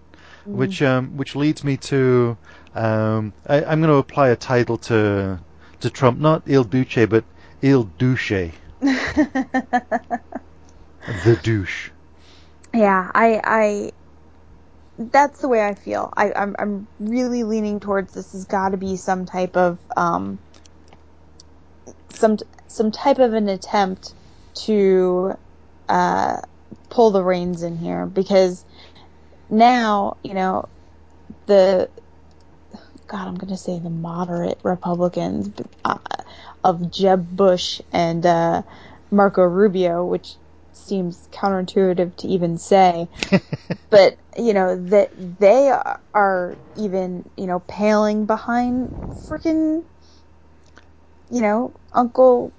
which 0.51 0.81
um 0.81 1.17
which 1.17 1.35
leads 1.35 1.63
me 1.63 1.77
to 1.77 2.37
um 2.75 3.33
I, 3.47 3.63
I'm 3.63 3.79
going 3.81 3.91
to 3.91 3.97
apply 3.97 4.29
a 4.29 4.35
title 4.35 4.77
to 4.79 5.39
to 5.81 5.89
Trump, 5.89 6.19
not 6.19 6.43
Il 6.47 6.63
Duce 6.63 7.05
but 7.07 7.25
Il 7.61 7.83
Douche, 7.97 8.51
the 8.81 9.79
douche. 11.41 11.89
Yeah, 12.73 13.11
I, 13.15 13.41
I, 13.43 13.91
that's 14.97 15.39
the 15.41 15.47
way 15.47 15.65
I 15.65 15.75
feel. 15.75 16.11
I, 16.17 16.33
I'm, 16.33 16.55
I'm 16.59 16.87
really 16.99 17.43
leaning 17.43 17.79
towards 17.79 18.13
this 18.13 18.31
has 18.33 18.45
got 18.45 18.69
to 18.69 18.77
be 18.77 18.97
some 18.97 19.25
type 19.25 19.55
of, 19.55 19.79
um, 19.95 20.39
some, 22.09 22.37
some 22.67 22.91
type 22.91 23.19
of 23.19 23.33
an 23.33 23.47
attempt 23.47 24.13
to 24.65 25.33
uh, 25.89 26.37
pull 26.89 27.11
the 27.11 27.23
reins 27.23 27.63
in 27.63 27.77
here 27.77 28.05
because 28.05 28.65
now, 29.49 30.17
you 30.23 30.33
know, 30.33 30.69
the 31.47 31.91
God, 33.07 33.27
I'm 33.27 33.35
going 33.35 33.51
to 33.51 33.57
say 33.57 33.79
the 33.79 33.89
moderate 33.89 34.59
Republicans 34.63 35.51
uh, 35.85 35.99
of 36.63 36.91
Jeb 36.91 37.29
Bush 37.29 37.81
and 37.91 38.25
uh, 38.25 38.63
Marco 39.11 39.43
Rubio, 39.43 40.05
which 40.05 40.37
seems 40.73 41.27
counterintuitive 41.31 42.17
to 42.17 42.27
even 42.27 42.57
say, 42.57 43.09
but 43.91 44.17
you 44.37 44.53
know 44.53 44.89
that 44.89 45.11
they 45.17 45.71
are 46.13 46.59
even 46.75 47.29
you 47.37 47.47
know 47.47 47.59
paling 47.61 48.25
behind 48.25 48.91
freaking 49.29 49.83
you 51.29 51.41
know 51.41 51.75
Uncle 51.93 52.55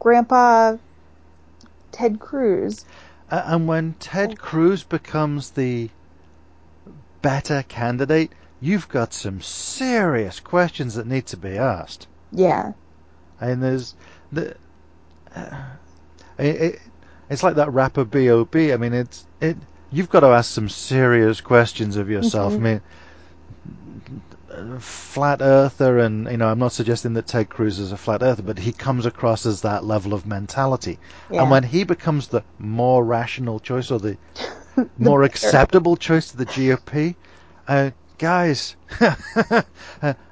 Grandpa 0.00 0.76
Ted 1.92 2.20
Cruz. 2.20 2.84
Uh, 3.30 3.42
and 3.46 3.68
when 3.68 3.94
Ted 3.94 4.38
Cruz 4.38 4.84
becomes 4.84 5.52
the 5.52 5.90
better 7.22 7.64
candidate, 7.68 8.32
you've 8.60 8.88
got 8.88 9.14
some 9.14 9.40
serious 9.40 10.40
questions 10.40 10.94
that 10.94 11.06
need 11.06 11.26
to 11.26 11.36
be 11.36 11.56
asked. 11.56 12.06
Yeah. 12.30 12.72
And 13.40 13.62
there's 13.62 13.94
the. 14.30 14.56
Uh, 15.34 15.64
it, 16.38 16.60
it, 16.60 16.80
it's 17.30 17.42
like 17.42 17.56
that 17.56 17.72
rapper 17.72 18.04
B.O.B. 18.04 18.72
I 18.72 18.76
mean, 18.76 18.92
it's 18.92 19.26
it. 19.40 19.56
You've 19.90 20.10
got 20.10 20.20
to 20.20 20.28
ask 20.28 20.50
some 20.50 20.68
serious 20.68 21.40
questions 21.40 21.96
of 21.96 22.10
yourself. 22.10 22.52
Mm-hmm. 22.52 22.66
I 22.66 22.70
mean, 22.70 22.80
flat 24.80 25.40
earther, 25.40 25.98
and 25.98 26.30
you 26.30 26.36
know, 26.36 26.48
I'm 26.48 26.58
not 26.58 26.72
suggesting 26.72 27.14
that 27.14 27.26
Ted 27.26 27.48
Cruz 27.48 27.78
is 27.78 27.92
a 27.92 27.96
flat 27.96 28.22
earther, 28.22 28.42
but 28.42 28.58
he 28.58 28.72
comes 28.72 29.06
across 29.06 29.46
as 29.46 29.62
that 29.62 29.84
level 29.84 30.12
of 30.12 30.26
mentality. 30.26 30.98
Yeah. 31.30 31.42
And 31.42 31.50
when 31.50 31.62
he 31.62 31.84
becomes 31.84 32.28
the 32.28 32.42
more 32.58 33.04
rational 33.04 33.60
choice 33.60 33.90
or 33.90 33.98
the 33.98 34.18
more 34.98 35.22
acceptable 35.22 35.96
choice 35.96 36.30
to 36.30 36.36
the 36.36 36.46
GOP, 36.46 37.16
uh, 37.68 37.90
guys, 38.18 38.76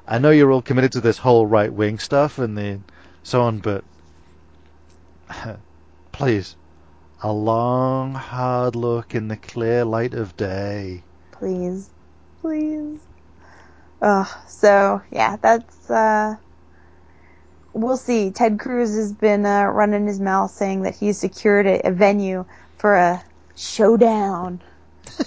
I 0.06 0.18
know 0.18 0.30
you're 0.30 0.52
all 0.52 0.62
committed 0.62 0.92
to 0.92 1.00
this 1.00 1.18
whole 1.18 1.46
right 1.46 1.72
wing 1.72 1.98
stuff 1.98 2.38
and 2.38 2.56
the 2.56 2.80
so 3.22 3.42
on, 3.42 3.58
but 3.58 3.84
please, 6.12 6.56
a 7.22 7.32
long, 7.32 8.14
hard 8.14 8.76
look 8.76 9.14
in 9.14 9.28
the 9.28 9.36
clear 9.36 9.84
light 9.84 10.14
of 10.14 10.36
day. 10.36 11.04
Please. 11.32 11.90
Please. 12.40 13.00
Ugh. 14.02 14.28
So, 14.48 15.02
yeah, 15.10 15.36
that's, 15.36 15.90
uh, 15.90 16.36
we'll 17.72 17.96
see. 17.96 18.30
Ted 18.30 18.58
Cruz 18.58 18.94
has 18.96 19.12
been 19.12 19.44
uh, 19.44 19.64
running 19.64 20.06
his 20.06 20.20
mouth 20.20 20.50
saying 20.50 20.82
that 20.82 20.96
he's 20.96 21.18
secured 21.18 21.66
a, 21.66 21.88
a 21.88 21.92
venue 21.92 22.46
for 22.78 22.94
a 22.96 23.22
showdown 23.60 24.60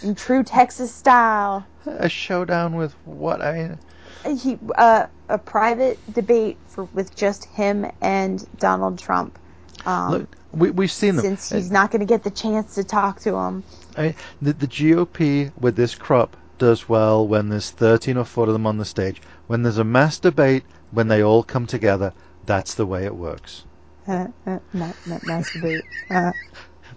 in 0.02 0.16
true 0.16 0.44
Texas 0.44 0.94
style. 0.94 1.66
A 1.86 2.10
showdown 2.10 2.76
with 2.76 2.94
what? 3.06 3.42
I 3.42 3.78
mean, 4.24 4.38
He, 4.38 4.58
uh, 4.76 5.08
a 5.30 5.38
private 5.38 6.00
debate 6.14 6.58
for 6.68 6.86
with 6.86 7.16
just 7.16 7.46
him 7.46 7.86
and 8.02 8.46
Donald 8.58 8.98
Trump. 8.98 9.38
Um, 9.86 10.12
look, 10.12 10.36
we, 10.52 10.72
we've 10.72 10.92
seen 10.92 11.16
them. 11.16 11.24
since 11.24 11.50
he's 11.50 11.72
not 11.72 11.92
going 11.92 12.00
to 12.00 12.06
get 12.06 12.24
the 12.24 12.32
chance 12.32 12.76
to 12.76 12.84
talk 12.84 13.20
to 13.22 13.36
him. 13.36 13.64
I 13.98 14.02
mean, 14.02 14.16
the, 14.42 14.54
the 14.54 14.68
GOP 14.68 15.52
with 15.60 15.76
this 15.76 15.94
crop 15.96 16.36
does 16.58 16.88
well 16.88 17.28
when 17.28 17.50
there's 17.50 17.72
13 17.72 18.18
or 18.18 18.24
14 18.24 18.50
of 18.50 18.54
them 18.54 18.68
on 18.68 18.78
the 18.78 18.86
stage. 18.86 19.22
When 19.48 19.64
there's 19.64 19.78
a 19.78 19.84
mass 19.84 20.20
debate, 20.20 20.64
when 20.92 21.08
they 21.08 21.24
all 21.24 21.44
come 21.44 21.68
together, 21.68 22.14
that's 22.46 22.76
the 22.76 22.86
way 22.86 23.06
it 23.06 23.16
works. 23.16 23.66
Uh, 24.08 24.28
uh, 24.46 24.60
not, 24.74 24.96
not 25.06 25.26
mass 25.28 25.52
debate. 25.54 25.84
Uh, 26.10 26.32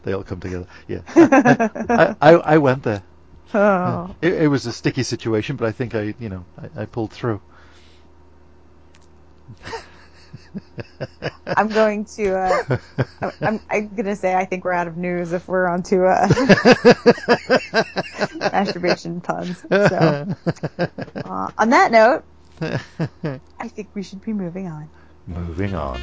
They 0.07 0.13
all 0.13 0.23
come 0.23 0.39
together. 0.39 0.69
Yeah. 0.87 1.01
I, 1.17 2.15
I, 2.21 2.33
I 2.35 2.59
went 2.59 2.85
there. 2.85 3.03
oh. 3.53 4.15
It, 4.23 4.35
it 4.35 4.47
was 4.47 4.65
a 4.67 4.73
sticky 4.73 5.03
situation, 5.03 5.57
but 5.57 5.67
I 5.67 5.73
think 5.73 5.97
I, 5.97 6.15
you 6.21 6.29
know, 6.29 6.45
I, 6.57 6.83
I 6.83 6.85
pulled 6.85 7.11
through. 7.11 7.41
I'm 11.47 11.67
going 11.67 12.05
to. 12.05 12.39
Uh, 12.39 12.79
I'm, 13.41 13.59
I'm 13.69 13.89
going 13.89 14.05
to 14.07 14.15
say 14.15 14.37
I 14.37 14.45
think 14.45 14.65
we're 14.65 14.75
out 14.75 14.87
of 14.87 14.97
news 14.97 15.33
if 15.33 15.49
we're 15.49 15.67
on 15.67 15.83
to 15.85 16.07
uh, 16.07 16.29
masturbation 18.53 19.21
puns. 19.21 19.61
So, 19.69 20.37
uh, 21.17 21.51
on 21.59 21.71
that 21.71 21.91
note, 21.91 22.23
I 22.61 23.69
think 23.69 23.89
we 23.93 24.05
should 24.05 24.21
be 24.21 24.33
moving 24.33 24.69
on. 24.69 24.89
Moving 25.27 25.75
on. 25.75 26.01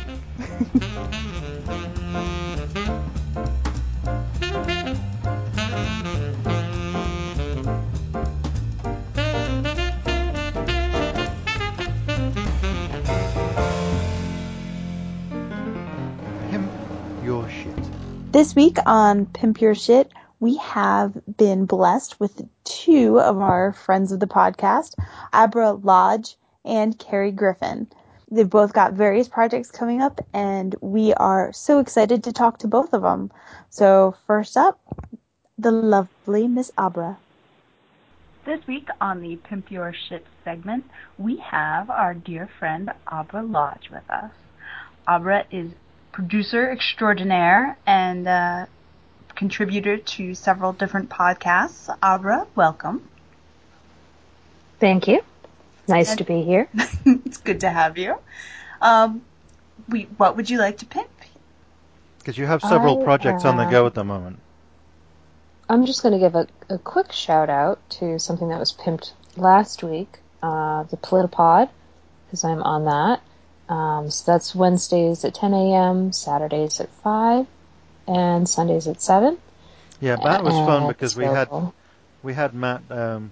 This 18.34 18.56
week 18.56 18.78
on 18.88 19.28
Pimp 19.28 19.62
Your 19.62 19.76
Shit, 19.76 20.12
we 20.40 20.58
have 20.58 21.16
been 21.38 21.68
blessed 21.68 22.20
with 22.20 22.42
two 22.64 23.20
of 23.20 23.38
our 23.38 23.74
friends 23.74 24.12
of 24.12 24.20
the 24.20 24.26
podcast, 24.26 24.96
Abra 25.32 25.74
Lodge 25.74 26.36
and 26.66 26.98
Carrie 26.98 27.32
Griffin. 27.32 27.86
They've 28.32 28.50
both 28.50 28.74
got 28.74 28.94
various 28.94 29.28
projects 29.28 29.70
coming 29.70 30.02
up, 30.02 30.20
and 30.34 30.76
we 30.82 31.14
are 31.14 31.54
so 31.54 31.78
excited 31.78 32.24
to 32.24 32.34
talk 32.34 32.58
to 32.58 32.68
both 32.68 32.92
of 32.94 33.04
them. 33.04 33.32
So, 33.70 34.16
first 34.26 34.58
up, 34.58 34.80
the 35.60 35.72
lovely 35.72 36.48
Miss 36.48 36.72
Abra. 36.76 37.20
This 38.46 38.66
week 38.66 38.88
on 39.00 39.22
the 39.22 39.36
Pimp 39.36 39.70
Your 39.70 39.94
Shit 39.94 40.26
segment, 40.44 40.86
we 41.20 41.38
have 41.38 41.88
our 41.92 42.16
dear 42.16 42.50
friend 42.58 42.90
Abra 43.06 43.44
Lodge 43.44 43.92
with 43.92 44.10
us. 44.10 44.32
Abra 45.08 45.46
is 45.52 45.74
producer 46.14 46.70
extraordinaire 46.72 47.78
and 47.86 48.28
uh, 48.28 48.66
contributor 49.36 49.98
to 49.98 50.34
several 50.34 50.72
different 50.72 51.10
podcasts. 51.10 51.94
Abra, 52.02 52.48
welcome. 52.56 53.06
Thank 54.80 55.08
you. 55.08 55.22
Nice 55.88 56.16
to 56.16 56.24
be 56.24 56.44
here. 56.44 56.70
it's 57.06 57.38
good 57.38 57.62
to 57.62 57.70
have 57.70 57.98
you. 57.98 58.18
Um, 58.82 59.22
we, 59.90 60.04
what 60.18 60.38
would 60.38 60.50
you 60.50 60.60
like 60.60 60.78
to 60.78 60.86
pimp? 60.86 61.10
Because 62.20 62.38
you 62.38 62.46
have 62.46 62.62
several 62.62 63.02
I, 63.02 63.04
projects 63.04 63.44
on 63.44 63.58
the 63.58 63.64
uh, 63.64 63.70
go 63.70 63.86
at 63.86 63.94
the 63.94 64.06
moment. 64.06 64.40
I'm 65.68 65.86
just 65.86 66.04
going 66.04 66.14
to 66.14 66.20
give 66.20 66.36
a, 66.36 66.48
a 66.70 66.78
quick 66.78 67.12
shout 67.12 67.50
out 67.50 67.80
to 67.92 68.18
something 68.20 68.48
that 68.50 68.60
was 68.60 68.72
pimped 68.72 69.12
last 69.36 69.84
week, 69.84 70.20
uh, 70.42 70.84
the 70.84 70.98
PolitiPod, 70.98 71.70
because 72.26 72.46
I'm 72.46 72.62
on 72.64 72.86
that. 72.86 73.22
Um, 73.70 74.12
so 74.12 74.32
that's 74.32 74.54
Wednesdays 74.54 75.24
at 75.24 75.34
10 75.34 75.54
a.m., 75.54 76.12
Saturdays 76.12 76.80
at 76.80 76.90
5, 77.04 77.48
and 78.08 78.48
Sundays 78.48 78.88
at 78.88 79.02
7. 79.02 79.38
Yeah, 80.02 80.18
that 80.18 80.44
was 80.44 80.54
fun 80.54 80.88
because 80.88 81.16
we 81.16 81.26
had 81.26 81.50
we 82.24 82.34
had 82.34 82.54
Matt 82.54 82.84
um, 82.90 83.32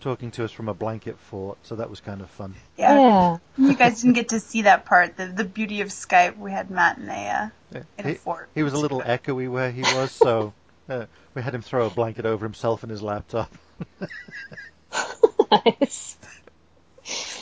talking 0.00 0.30
to 0.32 0.44
us 0.44 0.52
from 0.52 0.68
a 0.68 0.74
blanket 0.74 1.18
fort, 1.18 1.58
so 1.62 1.76
that 1.76 1.90
was 1.90 2.00
kind 2.00 2.20
of 2.20 2.30
fun. 2.30 2.54
Yeah. 2.76 3.38
You 3.56 3.74
guys 3.74 4.02
didn't 4.02 4.14
get 4.14 4.28
to 4.28 4.38
see 4.38 4.62
that 4.62 4.84
part. 4.84 5.16
The, 5.16 5.26
the 5.26 5.44
beauty 5.44 5.80
of 5.80 5.88
Skype. 5.88 6.36
We 6.36 6.52
had 6.52 6.70
Matt 6.70 6.98
in 6.98 7.08
a, 7.08 7.50
uh, 7.74 7.80
in 7.98 8.06
a 8.06 8.14
fort. 8.14 8.48
he 8.54 8.62
was 8.62 8.74
a 8.74 8.78
little 8.78 9.00
echoey 9.00 9.50
where 9.50 9.72
he 9.72 9.82
was, 9.82 10.12
so 10.12 10.52
uh, 10.88 11.06
we 11.34 11.42
had 11.42 11.54
him 11.54 11.62
throw 11.62 11.86
a 11.86 11.90
blanket 11.90 12.26
over 12.26 12.44
himself 12.44 12.82
and 12.82 12.90
his 12.90 13.02
laptop. 13.02 13.52
nice. 15.50 16.16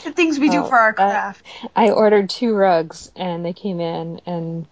The 0.03 0.11
things 0.11 0.37
we 0.39 0.49
do 0.49 0.63
Oh, 0.63 0.67
for 0.67 0.77
our 0.77 0.89
uh, 0.89 0.93
craft. 0.93 1.45
I 1.75 1.89
ordered 1.91 2.29
two 2.29 2.53
rugs, 2.55 3.11
and 3.15 3.45
they 3.45 3.53
came 3.53 3.79
in, 3.79 4.19
and 4.25 4.65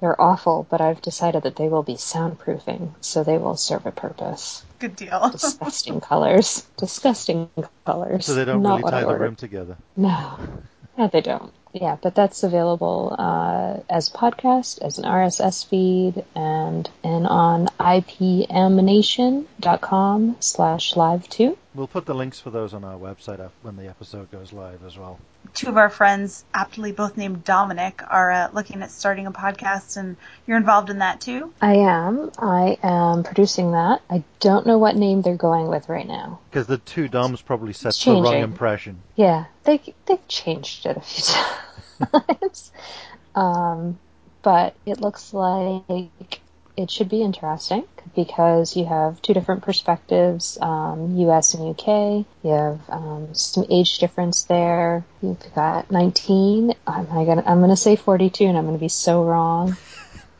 they're 0.00 0.20
awful, 0.20 0.66
but 0.70 0.80
I've 0.80 1.00
decided 1.02 1.44
that 1.44 1.54
they 1.56 1.68
will 1.68 1.82
be 1.84 1.94
soundproofing, 1.94 2.94
so 3.00 3.22
they 3.22 3.38
will 3.38 3.56
serve 3.56 3.86
a 3.86 3.92
purpose. 3.92 4.64
Good 4.80 4.96
deal. 4.96 5.30
Disgusting 5.32 6.00
colors. 6.00 6.66
Disgusting 6.76 7.48
colors. 7.86 8.26
So 8.26 8.34
they 8.34 8.44
don't 8.44 8.62
Not 8.62 8.80
really 8.80 8.90
tie 8.90 9.04
the 9.04 9.16
room 9.16 9.36
together. 9.36 9.76
No. 9.96 10.38
No, 10.98 11.06
they 11.08 11.20
don't. 11.20 11.52
Yeah, 11.72 11.96
but 12.02 12.14
that's 12.14 12.42
available 12.42 13.14
uh, 13.18 13.78
as 13.88 14.10
podcast, 14.10 14.82
as 14.82 14.98
an 14.98 15.04
RSS 15.04 15.66
feed, 15.66 16.22
and 16.34 16.90
and 17.02 17.26
on 17.26 17.68
ipmnation.com 17.80 20.36
slash 20.40 20.96
live 20.96 21.26
two. 21.30 21.56
We'll 21.74 21.86
put 21.86 22.04
the 22.04 22.14
links 22.14 22.38
for 22.38 22.50
those 22.50 22.74
on 22.74 22.84
our 22.84 22.98
website 22.98 23.48
when 23.62 23.76
the 23.76 23.88
episode 23.88 24.30
goes 24.30 24.52
live 24.52 24.84
as 24.84 24.98
well. 24.98 25.18
Two 25.54 25.68
of 25.68 25.78
our 25.78 25.88
friends, 25.88 26.44
aptly 26.52 26.92
both 26.92 27.16
named 27.16 27.44
Dominic, 27.44 28.02
are 28.08 28.30
uh, 28.30 28.50
looking 28.52 28.82
at 28.82 28.90
starting 28.90 29.26
a 29.26 29.32
podcast, 29.32 29.96
and 29.96 30.16
you're 30.46 30.58
involved 30.58 30.90
in 30.90 30.98
that 30.98 31.22
too. 31.22 31.52
I 31.62 31.76
am. 31.76 32.30
I 32.38 32.76
am 32.82 33.22
producing 33.22 33.72
that. 33.72 34.02
I 34.10 34.22
don't 34.40 34.66
know 34.66 34.76
what 34.76 34.96
name 34.96 35.22
they're 35.22 35.34
going 35.34 35.68
with 35.68 35.88
right 35.88 36.06
now. 36.06 36.40
Because 36.50 36.66
the 36.66 36.76
two 36.76 37.08
Doms 37.08 37.40
probably 37.40 37.72
set 37.72 37.94
the 37.94 38.12
wrong 38.12 38.40
impression. 38.40 39.00
Yeah, 39.16 39.46
they 39.64 39.80
they've 40.04 40.28
changed 40.28 40.84
it 40.84 40.98
a 40.98 41.00
few 41.00 41.34
times. 42.06 42.70
um, 43.34 43.98
but 44.42 44.74
it 44.84 45.00
looks 45.00 45.32
like 45.32 46.40
it 46.82 46.90
should 46.90 47.08
be 47.08 47.22
interesting 47.22 47.84
because 48.14 48.76
you 48.76 48.84
have 48.86 49.22
two 49.22 49.32
different 49.32 49.62
perspectives, 49.62 50.58
um, 50.60 51.16
U.S. 51.18 51.54
and 51.54 51.68
U.K. 51.68 52.24
You 52.42 52.50
have 52.50 52.80
um, 52.90 53.34
some 53.34 53.64
age 53.70 53.98
difference 53.98 54.42
there. 54.44 55.04
You've 55.22 55.38
got 55.54 55.90
19. 55.90 56.74
I'm 56.86 57.06
gonna 57.06 57.42
I'm 57.46 57.60
gonna 57.60 57.76
say 57.76 57.96
42, 57.96 58.44
and 58.44 58.58
I'm 58.58 58.66
gonna 58.66 58.78
be 58.78 58.88
so 58.88 59.24
wrong. 59.24 59.76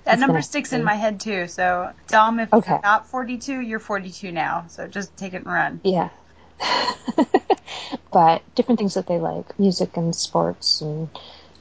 That 0.04 0.14
It's 0.14 0.20
number 0.20 0.42
sticks 0.42 0.72
in 0.72 0.82
my 0.82 0.96
head 0.96 1.20
too. 1.20 1.46
So, 1.46 1.92
Dom, 2.08 2.40
if 2.40 2.52
Okay. 2.52 2.72
you're 2.72 2.80
not 2.82 3.06
42, 3.06 3.61
you're 3.61 3.78
42 3.78 4.32
now. 4.32 4.64
So 4.68 4.88
just 4.88 5.16
take 5.16 5.32
it 5.32 5.44
and 5.44 5.46
run. 5.46 5.80
Yeah. 5.84 6.08
but 8.12 8.42
different 8.56 8.80
things 8.80 8.94
that 8.94 9.06
they 9.06 9.18
like, 9.20 9.56
music 9.61 9.96
and 9.96 10.12
sports, 10.12 10.80
and 10.80 11.08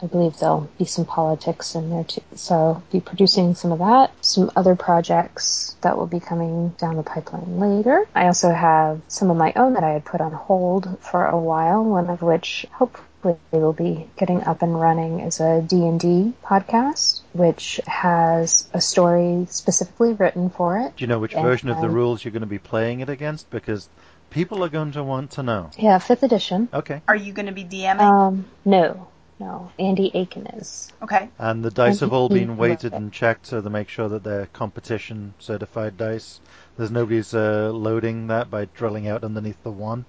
I 0.01 0.08
believe 0.08 0.38
there'll 0.38 0.70
be 0.77 0.86
some 0.86 1.05
politics 1.05 1.75
in 1.75 1.89
there 1.89 2.03
too. 2.03 2.22
So 2.36 2.81
be 2.91 3.00
producing 3.00 3.55
some 3.55 3.72
of 3.72 3.79
that, 3.79 4.12
some 4.22 4.51
other 4.55 4.75
projects 4.75 5.75
that 5.81 5.98
will 5.98 6.08
be 6.08 6.20
coming 6.20 6.70
down 6.70 6.98
the 6.98 7.03
pipeline 7.03 7.60
later. 7.60 8.05
I 8.15 8.25
also 8.25 8.51
have 8.51 9.01
some 9.08 9.29
of 9.29 9.38
my 9.38 9.53
own 9.55 9.74
that 9.74 9.84
I 9.84 9.91
had 9.91 10.05
put 10.05 10.22
on 10.22 10.31
hold 10.31 10.98
for 11.01 11.25
a 11.25 11.38
while, 11.38 11.84
one 11.84 12.10
of 12.10 12.22
which 12.22 12.65
hopefully 12.72 13.38
will 13.51 13.74
be 13.74 14.08
getting 14.17 14.43
up 14.43 14.62
and 14.63 14.79
running 14.79 15.20
is 15.20 15.39
a 15.39 15.62
D&D 15.62 16.34
podcast, 16.43 17.22
which 17.34 17.79
has 17.86 18.67
a 18.74 18.81
story 18.81 19.46
specifically 19.50 20.13
written 20.13 20.50
for 20.50 20.79
it. 20.79 20.96
Do 20.96 21.03
you 21.03 21.08
know 21.08 21.20
which 21.20 21.36
And, 21.36 21.43
version 21.43 21.70
of 21.70 21.81
the 21.81 21.89
rules 21.89 22.24
you're 22.24 22.31
going 22.31 22.41
to 22.41 22.48
be 22.48 22.60
playing 22.60 23.01
it 23.01 23.10
against? 23.10 23.50
Because 23.51 23.88
people 24.31 24.63
are 24.63 24.70
going 24.70 24.93
to 24.93 25.03
want 25.03 25.31
to 25.31 25.43
know. 25.43 25.70
Yeah, 25.77 26.00
fifth 26.00 26.24
edition. 26.24 26.70
Okay. 26.74 27.01
Are 27.08 27.15
you 27.15 27.34
going 27.34 27.46
to 27.46 27.51
be 27.51 27.63
DMing? 27.63 28.00
Um, 28.00 28.46
no, 28.65 29.08
no. 29.41 29.71
Andy 29.79 30.12
Aiken 30.13 30.45
is. 30.48 30.93
okay. 31.01 31.29
And 31.39 31.65
the 31.65 31.71
dice 31.71 32.01
have 32.01 32.13
all 32.13 32.29
been 32.29 32.57
weighted 32.57 32.93
and 32.93 33.12
checked 33.12 33.48
so 33.48 33.60
to 33.60 33.69
make 33.69 33.89
sure 33.89 34.07
that 34.10 34.24
they're 34.24 34.45
competition 34.45 35.33
certified 35.39 35.98
dice. 35.98 36.39
There's 36.77 36.91
nobody's 36.91 37.33
uh, 37.33 37.71
loading 37.74 38.27
that 38.27 38.51
by 38.51 38.65
drilling 38.65 39.07
out 39.07 39.24
underneath 39.24 39.62
the 39.63 39.71
one, 39.71 40.05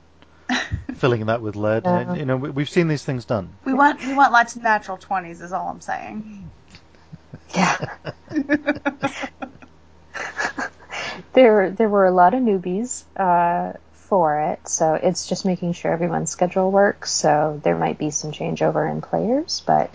filling 0.97 1.27
that 1.27 1.41
with 1.41 1.57
lead. 1.57 1.85
No. 1.85 1.95
And, 1.95 2.19
you 2.19 2.27
know, 2.27 2.37
we, 2.37 2.51
we've 2.51 2.69
seen 2.69 2.89
these 2.89 3.05
things 3.05 3.25
done. 3.25 3.55
We 3.65 3.73
want 3.73 4.05
we 4.05 4.15
want 4.15 4.33
lots 4.33 4.55
of 4.55 4.63
natural 4.63 4.99
20s. 4.99 5.41
Is 5.41 5.53
all 5.53 5.69
I'm 5.69 5.81
saying. 5.81 6.51
Yeah. 7.55 7.77
there, 11.35 11.71
there 11.71 11.89
were 11.89 12.07
a 12.07 12.11
lot 12.11 12.33
of 12.33 12.41
newbies 12.43 13.05
uh, 13.17 13.75
for 14.13 14.39
it, 14.39 14.69
so 14.69 14.93
it's 14.93 15.27
just 15.27 15.47
making 15.47 15.73
sure 15.73 15.91
everyone's 15.91 16.31
schedule 16.31 16.71
works. 16.71 17.11
So 17.11 17.59
there 17.65 17.79
might 17.79 17.97
be 17.97 18.11
some 18.11 18.31
changeover 18.31 18.85
in 18.91 19.01
players, 19.01 19.63
but 19.65 19.91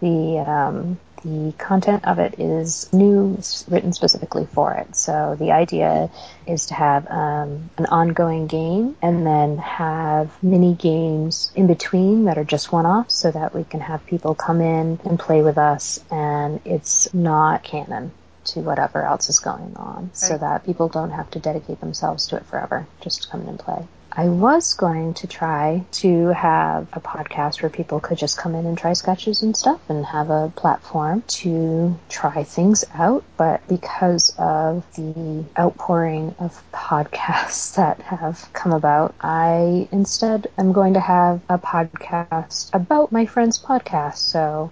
the 0.00 0.44
um, 0.46 1.00
the 1.24 1.54
content 1.56 2.04
of 2.04 2.18
it 2.18 2.38
is 2.38 2.92
new, 2.92 3.38
written 3.68 3.94
specifically 3.94 4.44
for 4.44 4.74
it. 4.74 4.94
So 4.94 5.36
the 5.38 5.52
idea 5.52 6.10
is 6.46 6.66
to 6.66 6.74
have 6.74 7.06
um, 7.10 7.70
an 7.78 7.86
ongoing 7.86 8.46
game 8.46 8.94
and 9.00 9.26
then 9.26 9.56
have 9.56 10.30
mini 10.42 10.74
games 10.74 11.50
in 11.54 11.66
between 11.66 12.26
that 12.26 12.36
are 12.36 12.44
just 12.44 12.72
one-offs, 12.72 13.14
so 13.14 13.30
that 13.30 13.54
we 13.54 13.64
can 13.64 13.80
have 13.80 14.04
people 14.04 14.34
come 14.34 14.60
in 14.60 15.00
and 15.06 15.18
play 15.18 15.40
with 15.40 15.56
us, 15.56 15.98
and 16.10 16.60
it's 16.66 17.14
not 17.14 17.62
canon 17.62 18.12
to 18.44 18.60
whatever 18.60 19.02
else 19.02 19.28
is 19.28 19.40
going 19.40 19.74
on, 19.76 20.10
so 20.12 20.36
that 20.38 20.64
people 20.64 20.88
don't 20.88 21.10
have 21.10 21.30
to 21.32 21.38
dedicate 21.38 21.80
themselves 21.80 22.26
to 22.28 22.36
it 22.36 22.46
forever, 22.46 22.86
just 23.00 23.22
to 23.22 23.28
come 23.28 23.42
in 23.42 23.48
and 23.48 23.58
play. 23.58 23.86
I 24.14 24.28
was 24.28 24.74
going 24.74 25.14
to 25.14 25.26
try 25.26 25.84
to 25.92 26.28
have 26.28 26.86
a 26.92 27.00
podcast 27.00 27.62
where 27.62 27.70
people 27.70 27.98
could 27.98 28.18
just 28.18 28.36
come 28.36 28.54
in 28.54 28.66
and 28.66 28.76
try 28.76 28.92
sketches 28.92 29.42
and 29.42 29.56
stuff 29.56 29.80
and 29.88 30.04
have 30.04 30.28
a 30.28 30.52
platform 30.54 31.22
to 31.28 31.98
try 32.10 32.44
things 32.44 32.84
out, 32.92 33.24
but 33.38 33.66
because 33.68 34.34
of 34.36 34.84
the 34.96 35.46
outpouring 35.58 36.34
of 36.38 36.62
podcasts 36.72 37.74
that 37.76 38.02
have 38.02 38.50
come 38.52 38.72
about, 38.72 39.14
I 39.22 39.88
instead 39.90 40.48
am 40.58 40.72
going 40.72 40.92
to 40.94 41.00
have 41.00 41.40
a 41.48 41.58
podcast 41.58 42.68
about 42.74 43.12
my 43.12 43.24
friend's 43.24 43.58
podcast. 43.58 44.18
So 44.18 44.70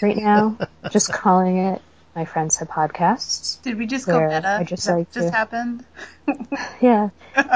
right 0.00 0.16
now, 0.16 0.56
just 0.90 1.12
calling 1.12 1.58
it 1.58 1.82
My 2.14 2.24
Friends 2.24 2.56
Have 2.58 2.68
Podcasts. 2.68 3.60
Did 3.62 3.76
we 3.78 3.86
just 3.86 4.06
go 4.06 4.18
Where 4.18 4.28
meta? 4.28 4.58
I 4.60 4.64
just 4.64 4.82
Is 4.82 4.86
that 4.86 4.94
like 4.96 5.12
just 5.12 5.28
to- 5.28 5.34
happened? 5.34 5.84
Yeah, 6.80 7.10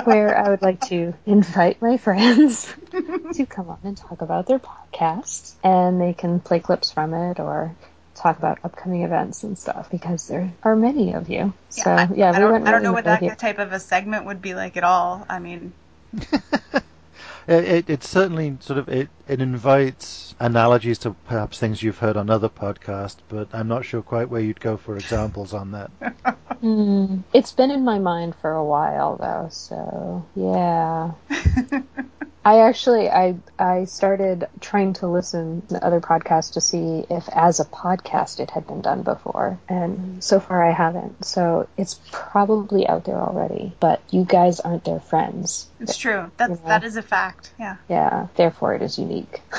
where 0.05 0.37
I 0.37 0.51
would 0.51 0.63
like 0.63 0.81
to 0.89 1.15
invite 1.27 1.81
my 1.81 1.97
friends 1.97 2.73
to 3.35 3.47
come 3.47 3.71
on 3.71 3.79
and 3.85 3.97
talk 3.97 4.21
about 4.23 4.47
their 4.47 4.59
podcast, 4.59 5.55
and 5.63 6.01
they 6.01 6.13
can 6.13 6.41
play 6.41 6.61
clips 6.61 6.91
from 6.91 7.15
it 7.15 7.39
or 7.41 7.75
talk 8.15 8.37
about 8.39 8.59
upcoming 8.65 9.03
events 9.05 9.45
and 9.45 9.57
stuff 9.57 9.91
because 9.91 10.27
there 10.27 10.53
are 10.65 10.75
many 10.75 11.15
of 11.15 11.31
you. 11.31 11.53
so 11.69 11.91
I, 11.91 12.09
yeah, 12.15 12.31
I 12.31 12.33
we 12.33 12.39
don't, 12.41 12.53
went 12.53 12.67
I 12.67 12.71
don't 12.73 12.81
really 12.81 12.85
know 12.85 12.93
what 12.93 13.05
that 13.05 13.21
here. 13.21 13.35
type 13.37 13.59
of 13.59 13.73
a 13.73 13.79
segment 13.81 14.25
would 14.27 14.43
be 14.43 14.55
like 14.55 14.77
at 14.77 14.85
all. 14.85 15.25
I 15.29 15.39
mean, 15.39 15.73
It, 17.49 17.65
it, 17.65 17.91
it 17.91 18.05
certainly 18.05 18.59
sort 18.61 18.79
of 18.81 18.89
it, 18.91 19.11
it 19.29 19.43
invites 19.43 20.37
analogies 20.41 20.99
to 21.01 21.13
perhaps 21.27 21.59
things 21.59 21.83
you've 21.83 21.99
heard 21.99 22.19
on 22.19 22.31
other 22.31 22.51
podcasts, 22.51 23.19
but 23.29 23.49
I'm 23.55 23.69
not 23.69 23.87
sure 23.87 24.03
quite 24.03 24.31
where 24.31 24.43
you'd 24.43 24.61
go 24.61 24.79
for 24.79 24.99
examples 24.99 25.55
on 25.55 25.73
that. 25.73 25.93
Hmm, 26.61 27.19
it's 27.35 27.53
been 27.53 27.71
in 27.71 27.85
my 27.85 28.01
mind 28.01 28.35
for 28.43 28.53
a 28.53 28.65
while 28.65 29.17
though, 29.19 29.49
so 29.53 30.27
yeah. 30.37 31.13
I 32.49 32.61
actually 32.61 33.11
I 33.11 33.37
I 33.59 33.85
started 33.85 34.49
trying 34.61 34.95
to 34.95 35.07
listen 35.07 35.67
to 35.67 35.85
other 35.85 36.01
podcasts 36.01 36.55
to 36.55 36.63
see 36.63 37.05
if 37.11 37.29
as 37.29 37.61
a 37.61 37.67
podcast 37.67 38.41
it 38.41 38.49
had 38.49 38.67
been 38.67 38.81
done 38.81 39.03
before 39.03 39.59
and 39.69 40.25
so 40.25 40.41
far 40.41 40.65
I 40.65 40.71
haven't. 40.73 41.27
So 41.27 41.69
it's 41.77 42.01
probably 42.11 42.89
out 42.89 43.05
there 43.05 43.21
already, 43.21 43.75
but 43.81 44.01
you 44.09 44.25
guys 44.25 44.61
aren't 44.61 44.85
their 44.87 44.99
friends. 44.99 45.67
it's 45.79 45.99
true. 45.99 46.31
That's 46.39 46.59
Yeah. 46.63 46.69
that 46.69 46.85
is 46.85 46.97
a 46.97 47.03
fact. 47.03 47.53
Yeah. 47.59 47.77
Yeah, 47.87 48.29
therefore 48.37 48.73
it 48.75 48.81
is 48.81 48.99
unique. 48.99 49.43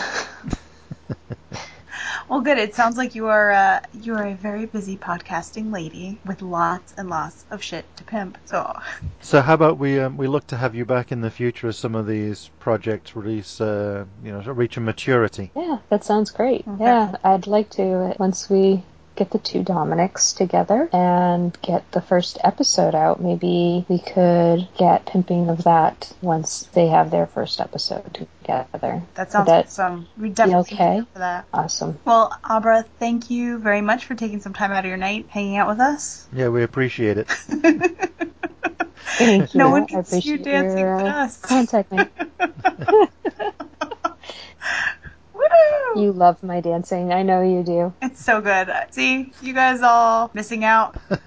Well, 2.30 2.42
good. 2.42 2.60
It 2.60 2.76
sounds 2.76 2.96
like 2.96 3.16
you 3.16 3.26
are 3.26 3.52
uh, 3.52 3.80
you 3.92 4.14
are 4.14 4.28
a 4.28 4.36
very 4.36 4.68
busy 4.68 4.96
podcasting 4.96 5.74
lady 5.74 6.20
with 6.28 6.44
lots 6.44 6.94
and 6.96 7.10
lots 7.10 7.44
of 7.50 7.64
shit 7.64 7.86
to 7.98 8.04
pimp. 8.04 8.38
So 8.46 8.72
So 9.20 9.42
how 9.42 9.56
about 9.56 9.80
we 9.80 10.00
um, 10.00 10.16
we 10.16 10.28
look 10.28 10.46
to 10.48 10.58
have 10.58 10.76
you 10.76 10.86
back 10.86 11.12
in 11.12 11.22
the 11.22 11.32
future 11.32 11.70
as 11.70 11.78
some 11.78 11.96
of 11.96 12.06
these 12.06 12.52
projects 12.60 13.16
release, 13.16 13.60
uh, 13.60 14.06
you 14.24 14.32
know, 14.32 14.42
reach 14.54 14.78
a 14.78 14.80
maturity. 14.80 15.52
Yeah, 15.56 15.80
that 15.90 16.04
sounds 16.04 16.30
great. 16.30 16.68
Okay. 16.68 16.84
Yeah, 16.84 17.16
I'd 17.24 17.48
like 17.48 17.72
to 17.72 18.16
once 18.20 18.48
we 18.48 18.84
get 19.20 19.30
the 19.32 19.38
two 19.38 19.62
Dominics 19.64 20.32
together 20.32 20.90
and 20.94 21.56
get 21.62 21.92
the 21.92 22.00
first 22.00 22.40
episode 22.42 22.96
out. 22.96 23.22
Maybe 23.22 23.86
we 23.90 24.00
could 24.00 24.68
get 24.78 25.06
pimping 25.06 25.50
of 25.50 25.66
that 25.66 26.12
once 26.22 26.64
they 26.74 26.88
have 26.88 27.12
their 27.12 27.28
first 27.28 27.60
episode 27.60 28.14
together. 28.14 29.04
that 29.16 29.32
sounds 29.34 29.48
that 29.48 29.66
awesome. 29.66 30.08
We 30.18 30.30
definitely 30.30 30.74
okay? 30.74 31.02
for 31.12 31.20
that. 31.20 31.46
Awesome. 31.54 32.00
Well, 32.06 32.34
Abra, 32.50 32.86
thank 32.98 33.30
you 33.30 33.60
very 33.60 33.82
much 33.82 34.06
for 34.06 34.16
taking 34.16 34.40
some 34.40 34.54
time 34.54 34.72
out 34.72 34.86
of 34.86 34.90
your 34.90 34.98
night 34.98 35.26
hanging 35.30 35.58
out 35.58 35.68
with 35.68 35.82
us. 35.82 36.26
Yeah, 36.32 36.48
we 36.48 36.64
appreciate 36.64 37.18
it. 37.18 37.28
Thank 39.18 39.54
you. 39.54 39.58
No 39.58 39.70
one 39.70 39.84
I 39.84 39.88
can 39.88 40.06
see 40.06 40.22
you 40.22 40.38
dancing 40.38 40.80
your, 40.80 40.98
but 40.98 41.08
uh, 41.08 41.10
us. 41.10 41.42
Contact 41.42 41.92
me. 41.92 42.06
Woo! 45.96 46.02
You 46.02 46.12
love 46.12 46.42
my 46.44 46.62
dancing. 46.62 47.12
I 47.12 47.24
know 47.24 47.42
you 47.42 47.64
do. 47.64 47.94
It's 48.02 48.24
so 48.24 48.42
good. 48.42 48.70
See, 48.92 49.34
you 49.42 49.54
guys 49.54 49.82
all 49.82 50.30
missing 50.34 50.64
out. 50.64 50.96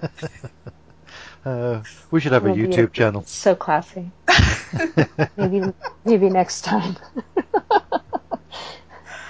Uh, 1.45 1.83
we 2.09 2.21
should 2.21 2.31
have 2.31 2.45
a 2.45 2.51
It'll 2.51 2.65
YouTube 2.65 2.93
channel. 2.93 3.23
So 3.25 3.53
classy. 3.55 4.11
maybe 5.37 5.61
maybe 6.05 6.29
next 6.29 6.61
time. 6.61 6.95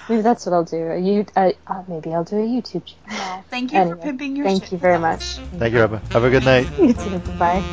maybe 0.09 0.21
that's 0.21 0.45
what 0.45 0.53
I'll 0.53 0.63
do. 0.63 0.91
A 0.91 0.99
you, 0.99 1.25
uh, 1.35 1.53
uh, 1.65 1.83
maybe 1.87 2.13
I'll 2.13 2.23
do 2.23 2.37
a 2.37 2.45
YouTube 2.45 2.85
channel. 2.85 3.03
Well, 3.09 3.45
thank 3.49 3.71
you 3.71 3.79
Anyway, 3.79 3.97
for 3.97 4.03
pimping 4.03 4.35
your 4.35 4.45
thank 4.45 4.63
shit 4.63 4.73
you 4.73 4.77
very 4.77 4.99
much. 4.99 5.39
Thank 5.57 5.73
you, 5.73 5.79
Robert. 5.79 6.03
Have 6.11 6.23
a 6.23 6.29
good 6.29 6.45
night. 6.45 6.67
You 6.77 6.93
too. 6.93 7.19
Bye. 7.39 7.63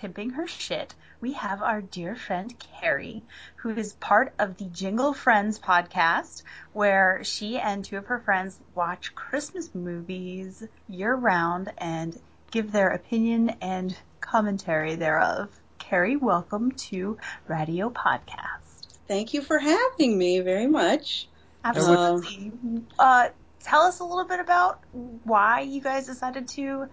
Pimping 0.00 0.30
her 0.30 0.46
shit, 0.46 0.94
we 1.20 1.34
have 1.34 1.60
our 1.60 1.82
dear 1.82 2.16
friend 2.16 2.54
Carrie, 2.58 3.22
who 3.56 3.68
is 3.68 3.92
part 3.92 4.32
of 4.38 4.56
the 4.56 4.64
Jingle 4.64 5.12
Friends 5.12 5.58
podcast, 5.58 6.42
where 6.72 7.22
she 7.22 7.58
and 7.58 7.84
two 7.84 7.98
of 7.98 8.06
her 8.06 8.18
friends 8.18 8.58
watch 8.74 9.14
Christmas 9.14 9.74
movies 9.74 10.66
year 10.88 11.14
round 11.14 11.70
and 11.76 12.18
give 12.50 12.72
their 12.72 12.88
opinion 12.88 13.50
and 13.60 13.94
commentary 14.22 14.96
thereof. 14.96 15.50
Carrie, 15.78 16.16
welcome 16.16 16.72
to 16.72 17.18
Radio 17.46 17.90
Podcast. 17.90 18.96
Thank 19.06 19.34
you 19.34 19.42
for 19.42 19.58
having 19.58 20.16
me 20.16 20.40
very 20.40 20.66
much. 20.66 21.28
Absolutely. 21.62 22.52
Uh, 22.98 23.28
tell 23.62 23.82
us 23.82 24.00
a 24.00 24.04
little 24.04 24.24
bit 24.24 24.40
about 24.40 24.82
why 25.24 25.60
you 25.60 25.82
guys 25.82 26.06
decided 26.06 26.48
to 26.48 26.86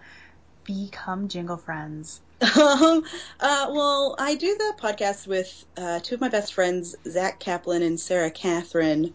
become 0.64 1.28
Jingle 1.28 1.56
Friends. 1.56 2.20
Um, 2.40 3.02
uh, 3.40 3.66
well, 3.70 4.14
I 4.18 4.34
do 4.36 4.56
the 4.56 4.74
podcast 4.80 5.26
with 5.26 5.64
uh, 5.76 6.00
two 6.00 6.14
of 6.14 6.20
my 6.20 6.28
best 6.28 6.54
friends, 6.54 6.94
Zach 7.08 7.40
Kaplan 7.40 7.82
and 7.82 7.98
Sarah 7.98 8.30
Catherine, 8.30 9.14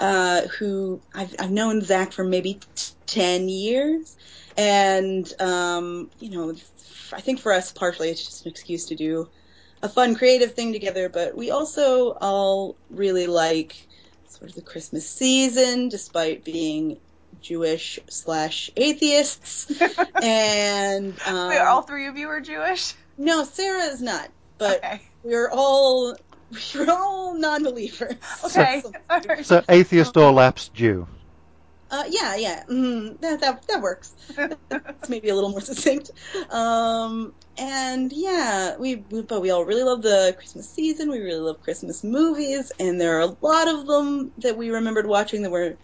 uh, 0.00 0.42
who 0.58 1.00
I've, 1.14 1.34
I've 1.38 1.50
known 1.50 1.82
Zach 1.82 2.12
for 2.12 2.24
maybe 2.24 2.54
t- 2.74 2.92
10 3.06 3.48
years. 3.48 4.16
And, 4.56 5.32
um, 5.40 6.10
you 6.18 6.30
know, 6.30 6.54
I 7.12 7.20
think 7.20 7.40
for 7.40 7.52
us, 7.52 7.72
partially, 7.72 8.10
it's 8.10 8.24
just 8.24 8.44
an 8.46 8.50
excuse 8.50 8.86
to 8.86 8.96
do 8.96 9.30
a 9.82 9.88
fun, 9.88 10.14
creative 10.16 10.54
thing 10.54 10.72
together, 10.72 11.08
but 11.08 11.36
we 11.36 11.50
also 11.50 12.12
all 12.20 12.78
really 12.90 13.26
like 13.26 13.86
sort 14.26 14.50
of 14.50 14.56
the 14.56 14.62
Christmas 14.62 15.08
season, 15.08 15.88
despite 15.88 16.44
being 16.44 16.98
Jewish 17.46 17.98
slash 18.08 18.70
atheists. 18.76 19.70
and 20.22 21.18
um, 21.26 21.48
Wait, 21.48 21.58
all 21.58 21.82
three 21.82 22.06
of 22.06 22.16
you 22.16 22.28
are 22.28 22.40
Jewish? 22.40 22.94
no, 23.18 23.44
Sarah 23.44 23.84
is 23.84 24.02
not, 24.02 24.28
but 24.58 24.78
Okay. 24.78 25.00
we're 25.22 25.50
all 25.50 26.16
we're 26.74 26.90
all 26.90 27.34
non-believers. 27.38 28.14
Okay. 28.44 28.82
So 29.42 29.62
atheist 29.68 30.16
or 30.16 30.32
lapsed 30.32 30.74
Jew. 30.74 31.06
Uh, 31.90 32.04
yeah, 32.08 32.34
yeah, 32.34 32.64
mm, 32.68 33.18
that 33.20 33.40
that 33.40 33.64
that 33.68 33.80
works. 33.80 34.14
That's 34.68 35.08
maybe 35.08 35.28
a 35.28 35.34
little 35.34 35.50
more 35.50 35.60
succinct. 35.60 36.10
Um, 36.50 37.34
and 37.56 38.12
yeah, 38.12 38.76
we, 38.78 39.06
we 39.10 39.22
but 39.22 39.40
we 39.40 39.50
all 39.50 39.64
really 39.64 39.84
love 39.84 40.02
the 40.02 40.34
Christmas 40.36 40.68
season. 40.72 41.10
We 41.10 41.20
really 41.20 41.40
love 41.40 41.60
Christmas 41.60 42.02
movies, 42.02 42.72
and 42.80 43.00
there 43.00 43.18
are 43.18 43.20
a 43.28 43.36
lot 43.40 43.68
of 43.68 43.86
them 43.86 44.32
that 44.38 44.56
we 44.56 44.70
remembered 44.70 45.06
watching 45.06 45.42
that 45.42 45.50
were, 45.52 45.78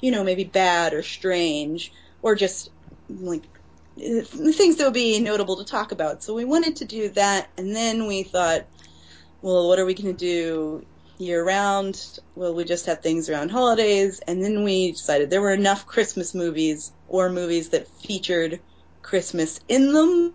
you 0.00 0.10
know, 0.10 0.24
maybe 0.24 0.44
bad 0.44 0.94
or 0.94 1.02
strange 1.02 1.92
or 2.22 2.34
just 2.34 2.70
like 3.08 3.48
things 3.96 4.76
that 4.76 4.84
would 4.84 4.94
be 4.94 5.18
notable 5.20 5.56
to 5.56 5.64
talk 5.64 5.92
about. 5.92 6.22
So 6.22 6.34
we 6.34 6.44
wanted 6.44 6.76
to 6.76 6.84
do 6.84 7.08
that, 7.10 7.48
and 7.56 7.74
then 7.74 8.06
we 8.06 8.22
thought, 8.22 8.66
well, 9.42 9.68
what 9.68 9.78
are 9.78 9.86
we 9.86 9.94
going 9.94 10.16
to 10.16 10.18
do 10.18 10.84
year 11.18 11.44
round? 11.44 12.00
Well, 12.36 12.54
we 12.54 12.64
just 12.64 12.86
have 12.86 13.02
things 13.02 13.28
around 13.28 13.50
holidays, 13.50 14.20
and 14.26 14.42
then 14.42 14.62
we 14.62 14.92
decided 14.92 15.30
there 15.30 15.42
were 15.42 15.52
enough 15.52 15.86
Christmas 15.86 16.34
movies 16.34 16.92
or 17.08 17.28
movies 17.30 17.70
that 17.70 17.88
featured 17.88 18.60
Christmas 19.02 19.58
in 19.68 19.92
them. 19.92 20.34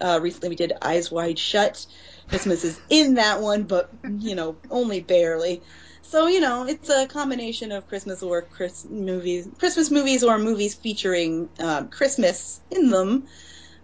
Uh, 0.00 0.18
recently 0.20 0.48
we 0.48 0.56
did 0.56 0.72
Eyes 0.82 1.12
Wide 1.12 1.38
Shut. 1.38 1.86
Christmas 2.28 2.64
is 2.64 2.80
in 2.90 3.14
that 3.14 3.40
one, 3.40 3.64
but, 3.64 3.90
you 4.18 4.34
know, 4.34 4.56
only 4.70 5.00
barely. 5.00 5.62
So, 6.02 6.26
you 6.26 6.40
know, 6.40 6.66
it's 6.66 6.90
a 6.90 7.06
combination 7.06 7.72
of 7.72 7.86
Christmas 7.86 8.22
or 8.22 8.42
Chris 8.42 8.84
movies, 8.88 9.48
Christmas 9.58 9.90
movies 9.90 10.22
or 10.22 10.38
movies 10.38 10.74
featuring 10.74 11.48
um, 11.58 11.88
Christmas 11.88 12.60
in 12.70 12.90
them. 12.90 13.24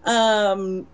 Um, 0.05 0.87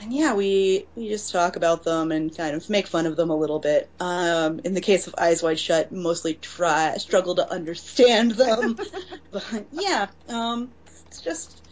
and 0.00 0.12
yeah, 0.12 0.34
we 0.34 0.88
we 0.96 1.08
just 1.08 1.30
talk 1.30 1.56
about 1.56 1.84
them 1.84 2.10
and 2.10 2.36
kind 2.36 2.56
of 2.56 2.68
make 2.68 2.86
fun 2.86 3.06
of 3.06 3.16
them 3.16 3.30
a 3.30 3.36
little 3.36 3.60
bit. 3.60 3.90
Um, 4.00 4.60
in 4.64 4.74
the 4.74 4.80
case 4.80 5.06
of 5.06 5.14
Eyes 5.18 5.42
Wide 5.42 5.60
Shut, 5.60 5.92
mostly 5.92 6.34
try 6.34 6.96
struggle 6.96 7.36
to 7.36 7.52
understand 7.52 8.32
them. 8.32 8.76
but 9.32 9.68
yeah, 9.70 10.08
um, 10.28 10.72
it's 11.08 11.20
just 11.20 11.62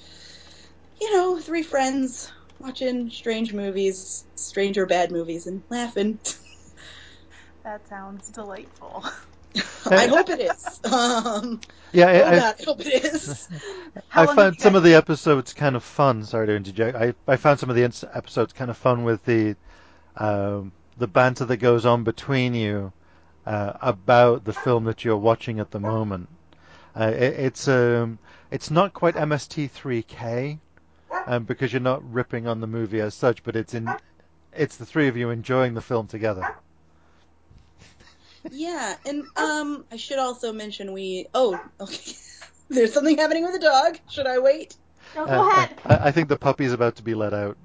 you 1.00 1.16
know 1.16 1.40
three 1.40 1.62
friends 1.62 2.30
watching 2.58 3.10
strange 3.10 3.52
movies, 3.52 4.24
strange 4.36 4.78
or 4.78 4.86
bad 4.86 5.10
movies, 5.10 5.46
and 5.46 5.64
laughing. 5.70 6.20
That 7.70 7.86
sounds 7.88 8.28
delightful. 8.30 9.04
I 9.88 10.08
hope 10.08 10.28
it 10.28 10.40
is. 10.40 10.80
Um, 10.92 11.60
Yeah, 11.92 12.06
I, 12.06 12.10
I- 12.10 12.38
God, 12.40 12.56
I 12.58 12.64
hope 12.64 12.80
it 12.80 13.04
is. 13.04 13.48
I 14.12 14.24
long 14.24 14.34
found 14.34 14.60
some 14.60 14.74
of 14.74 14.82
the 14.82 14.94
episodes 14.94 15.52
kind 15.52 15.76
of 15.76 15.84
fun. 15.84 16.24
Sorry 16.24 16.48
to 16.48 16.56
interject. 16.56 16.96
I, 16.96 17.14
I 17.28 17.36
found 17.36 17.60
some 17.60 17.70
of 17.70 17.76
the 17.76 17.84
ins- 17.84 18.02
episodes 18.12 18.52
kind 18.54 18.72
of 18.72 18.76
fun 18.76 19.04
with 19.04 19.24
the 19.24 19.54
um, 20.16 20.72
the 20.98 21.06
banter 21.06 21.44
that 21.44 21.58
goes 21.58 21.86
on 21.86 22.02
between 22.02 22.54
you 22.54 22.92
uh, 23.46 23.74
about 23.80 24.44
the 24.44 24.52
film 24.52 24.82
that 24.86 25.04
you're 25.04 25.16
watching 25.16 25.60
at 25.60 25.70
the 25.70 25.78
moment. 25.78 26.28
Uh, 26.98 27.12
it, 27.14 27.34
it's 27.38 27.68
um, 27.68 28.18
it's 28.50 28.72
not 28.72 28.94
quite 28.94 29.14
MST3K 29.14 30.58
um, 31.28 31.44
because 31.44 31.72
you're 31.72 31.78
not 31.80 32.02
ripping 32.12 32.48
on 32.48 32.60
the 32.60 32.66
movie 32.66 32.98
as 33.00 33.14
such, 33.14 33.44
but 33.44 33.54
it's 33.54 33.74
in 33.74 33.88
it's 34.52 34.76
the 34.76 34.86
three 34.86 35.06
of 35.06 35.16
you 35.16 35.30
enjoying 35.30 35.74
the 35.74 35.80
film 35.80 36.08
together. 36.08 36.56
Yeah, 38.50 38.96
and 39.04 39.24
um, 39.36 39.84
I 39.92 39.96
should 39.96 40.18
also 40.18 40.52
mention 40.52 40.92
we. 40.92 41.26
Oh, 41.34 41.58
okay. 41.80 42.12
There's 42.68 42.92
something 42.92 43.18
happening 43.18 43.42
with 43.42 43.52
the 43.52 43.58
dog. 43.58 43.98
Should 44.08 44.26
I 44.26 44.38
wait? 44.38 44.76
No, 45.16 45.24
Uh, 45.24 45.26
go 45.26 45.50
ahead. 45.50 45.70
I, 45.84 46.08
I 46.08 46.10
think 46.12 46.28
the 46.28 46.38
puppy's 46.38 46.72
about 46.72 46.96
to 46.96 47.02
be 47.02 47.14
let 47.14 47.34
out. 47.34 47.56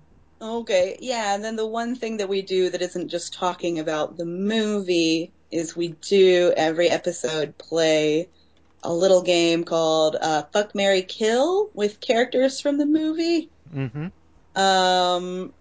Okay, 0.42 0.98
yeah, 1.00 1.34
and 1.34 1.44
then 1.44 1.56
the 1.56 1.66
one 1.66 1.96
thing 1.96 2.18
that 2.18 2.28
we 2.28 2.42
do 2.42 2.70
that 2.70 2.82
isn't 2.82 3.08
just 3.10 3.34
talking 3.34 3.80
about 3.80 4.18
the 4.18 4.26
movie 4.26 5.32
is 5.52 5.76
we 5.76 5.90
do 6.02 6.54
every 6.58 6.90
episode 6.90 7.58
play 7.58 8.28
a 8.84 8.92
little 8.94 9.22
game 9.22 9.64
called 9.64 10.16
uh, 10.20 10.44
Fuck 10.52 10.76
Marry 10.76 11.02
Kill 11.04 11.70
with 11.74 12.00
characters 12.02 12.60
from 12.60 12.78
the 12.78 12.86
movie. 12.86 13.50
hmm 13.72 14.08
Um, 14.56 15.54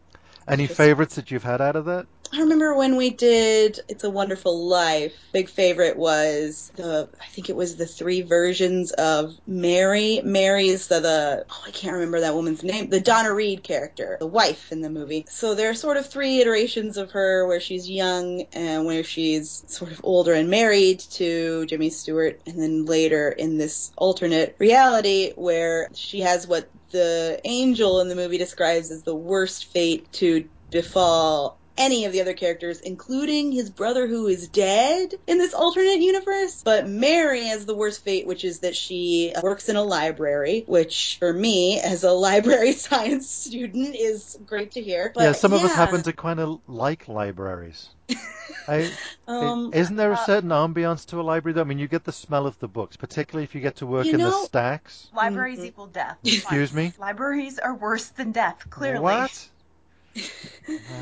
Any 0.49 0.67
Just- 0.67 0.77
favorites 0.77 1.15
that 1.17 1.31
you've 1.31 1.45
had 1.45 1.61
out 1.61 1.77
of 1.77 1.85
that? 1.87 2.07
I 2.33 2.41
remember 2.41 2.75
when 2.75 2.97
we 2.97 3.11
did 3.11 3.81
It's 3.89 4.03
a 4.03 4.11
Wonderful 4.11 4.67
Life. 4.67 5.13
Big 5.33 5.49
favorite 5.49 5.97
was 5.97 6.73
the 6.75 7.09
I 7.21 7.27
think 7.27 7.49
it 7.49 7.57
was 7.57 7.77
the 7.77 7.87
three 7.87 8.23
versions 8.23 8.91
of 8.93 9.37
Mary. 9.47 10.21
Mary 10.25 10.69
is 10.69 10.89
the, 10.89 11.01
the 11.01 11.47
oh 11.49 11.65
I 11.67 11.71
can't 11.71 11.95
remember 11.95 12.21
that 12.21 12.35
woman's 12.35 12.65
name. 12.65 12.91
The 12.91 13.01
Donna 13.01 13.33
Reed 13.33 13.63
character, 13.63 14.17
the 14.19 14.27
wife 14.27 14.73
in 14.73 14.81
the 14.81 14.91
movie. 14.91 15.27
So 15.29 15.55
there 15.55 15.71
are 15.71 15.75
sort 15.75 15.97
of 15.97 16.09
three 16.09 16.41
iterations 16.41 16.97
of 16.97 17.13
her 17.13 17.47
where 17.47 17.61
she's 17.61 17.89
young 17.89 18.43
and 18.53 18.85
where 18.85 19.05
she's 19.05 19.63
sort 19.69 19.93
of 19.93 20.01
older 20.03 20.35
and 20.35 20.51
married 20.51 21.01
to 21.01 21.67
Jimmy 21.67 21.91
Stewart, 21.91 22.41
and 22.47 22.61
then 22.61 22.85
later 22.85 23.29
in 23.31 23.59
this 23.59 23.93
alternate 23.97 24.57
reality 24.59 25.33
where 25.37 25.89
she 25.95 26.21
has 26.21 26.47
what 26.47 26.69
the 26.91 27.41
angel 27.45 28.01
in 28.01 28.09
the 28.09 28.17
movie 28.17 28.39
describes 28.39 28.91
as 28.91 29.03
the 29.03 29.15
worst 29.15 29.67
fate 29.67 30.11
to 30.13 30.49
befall 30.71 31.59
any 31.77 32.05
of 32.05 32.13
the 32.13 32.21
other 32.21 32.35
characters, 32.35 32.81
including 32.81 33.53
his 33.53 33.71
brother 33.71 34.07
who 34.07 34.27
is 34.27 34.49
dead 34.49 35.15
in 35.27 35.39
this 35.39 35.55
alternate 35.55 36.01
universe. 36.01 36.63
But 36.65 36.89
Mary 36.89 37.47
has 37.47 37.67
the 37.67 37.75
worst 37.75 38.05
fate, 38.05 38.27
which 38.27 38.45
is 38.45 38.61
that 38.61 38.77
she 38.77 39.33
works 39.43 39.69
in 39.69 39.77
a 39.77 39.83
library, 39.83 40.65
which 40.67 41.17
for 41.19 41.33
me, 41.33 41.81
as 41.81 42.05
a 42.05 42.13
library 42.29 42.73
science 42.73 43.29
student, 43.29 43.95
is 43.95 44.39
great 44.47 44.73
to 44.73 44.83
hear. 44.83 45.11
But 45.15 45.25
yeah, 45.25 45.33
some 45.33 45.53
of 45.53 45.65
us 45.65 45.75
happen 45.75 46.03
to 46.03 46.13
kind 46.13 46.41
of 46.41 46.61
like 46.67 47.09
libraries. 47.09 47.89
I, 48.69 48.91
Um, 49.27 49.71
isn't 49.75 49.97
there 49.97 50.11
a 50.11 50.15
uh, 50.15 50.27
certain 50.27 50.51
ambiance 50.51 51.07
to 51.07 51.21
a 51.21 51.23
library? 51.23 51.55
Though? 51.55 51.63
I 51.63 51.65
mean, 51.65 51.79
you 51.79 51.89
get 51.89 52.05
the 52.05 52.13
smell 52.13 52.47
of 52.47 52.59
the 52.59 52.69
books, 52.69 52.97
particularly 52.97 53.45
if 53.45 53.55
you 53.55 53.61
get 53.61 53.77
to 53.77 53.87
work 53.87 54.07
You 54.07 54.15
in 54.15 54.21
the 54.21 54.31
stacks. 54.31 55.09
Libraries 55.15 55.59
Mhm. 55.59 55.67
equal 55.67 55.87
death. 55.87 56.19
Excuse 56.25 56.73
me? 56.73 56.93
Libraries 56.99 57.59
are 57.59 57.75
worse 57.75 58.09
than 58.11 58.33
death, 58.33 58.67
clearly. 58.71 59.01
What? 59.01 59.49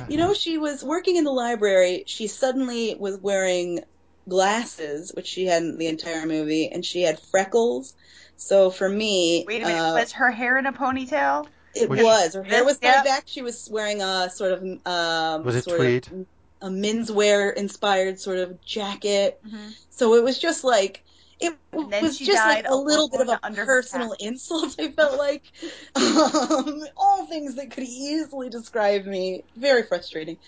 You 0.09 0.17
know, 0.17 0.35
she 0.35 0.59
was 0.59 0.83
working 0.83 1.17
in 1.17 1.25
the 1.25 1.31
library. 1.31 2.05
She 2.07 2.27
suddenly 2.27 2.95
was 2.99 3.19
wearing 3.19 3.81
glasses, 4.29 5.13
which 5.15 5.27
she 5.27 5.47
hadn't 5.47 5.79
the 5.79 5.87
entire 5.87 6.27
movie, 6.27 6.69
and 6.69 6.85
she 6.85 7.03
had 7.03 7.21
freckles. 7.21 7.95
So 8.37 8.71
for 8.71 8.89
me, 8.89 9.45
Wait 9.47 9.63
a 9.63 9.67
minute, 9.67 9.79
uh, 9.81 9.95
was 9.95 10.13
her 10.13 10.31
hair 10.31 10.59
in 10.59 10.67
a 10.67 10.73
ponytail? 10.73 11.47
it 11.75 11.89
Was 11.89 12.03
was. 12.03 12.33
she- 12.33 12.39
Her 12.39 12.45
hair 12.45 12.65
was 12.65 12.79
Yep. 12.83 12.95
tied 12.97 13.05
back. 13.05 13.23
She 13.27 13.43
was 13.43 13.69
wearing 13.71 14.03
a 14.03 14.31
sort 14.31 14.53
of 14.53 14.63
um, 14.87 15.45
Was 15.45 15.57
it 15.57 15.65
sort 15.65 15.79
tweed? 15.79 16.07
of 16.09 16.27
a 16.63 16.69
menswear 16.69 17.55
inspired 17.55 18.19
sort 18.21 18.39
of 18.39 18.61
jacket. 18.65 19.41
Mm-hmm. 19.47 19.69
So 19.91 20.15
it 20.15 20.23
was 20.25 20.39
just 20.39 20.65
like 20.65 21.05
it 21.43 22.03
was 22.03 22.19
just 22.19 22.45
like 22.45 22.67
a 22.69 22.75
little 22.75 23.09
bit 23.09 23.21
of 23.21 23.29
a 23.29 23.51
personal 23.53 24.15
insult. 24.21 24.77
I 24.79 24.89
felt 24.89 25.19
like 25.19 25.45
um, 25.97 26.85
all 26.97 27.27
things 27.27 27.57
that 27.57 27.71
could 27.71 27.85
easily 27.85 28.51
describe 28.51 29.05
me. 29.05 29.45
Very 29.57 29.83
frustrating. 29.83 30.39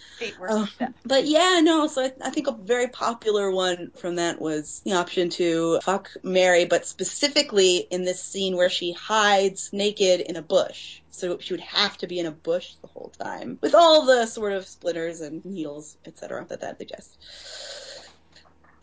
Um, 0.48 0.68
but 1.04 1.26
yeah, 1.26 1.61
no. 1.62 1.87
So 1.87 2.04
I, 2.04 2.12
I 2.22 2.30
think 2.30 2.46
a 2.46 2.52
very 2.52 2.88
popular 2.88 3.50
one 3.50 3.90
from 3.96 4.16
that 4.16 4.40
was 4.40 4.80
the 4.85 4.94
option 4.94 5.30
to 5.30 5.80
fuck 5.83 6.11
Mary, 6.22 6.64
but 6.64 6.87
specifically 6.87 7.78
in 7.78 8.04
this 8.04 8.22
scene 8.22 8.57
where 8.57 8.70
she 8.70 8.92
hides 8.92 9.70
naked 9.72 10.20
in 10.20 10.37
a 10.37 10.42
bush. 10.42 11.00
So 11.11 11.38
she 11.38 11.52
would 11.52 11.61
have 11.61 11.96
to 11.98 12.09
be 12.09 12.18
in 12.18 12.26
a 12.26 12.33
bush 12.33 12.74
the 12.80 12.88
whole 12.88 13.12
time, 13.20 13.59
with 13.62 13.74
all 13.74 14.04
the 14.04 14.26
sort 14.26 14.52
of 14.52 14.66
splinters 14.66 15.20
and 15.20 15.44
needles, 15.44 15.96
etc. 16.04 16.44
that 16.48 16.61
that 16.62 16.78
suggests. 16.78 17.16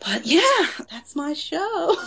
But 0.04 0.26
yeah, 0.26 0.66
that's 0.90 1.14
my 1.16 1.32
show. 1.34 1.96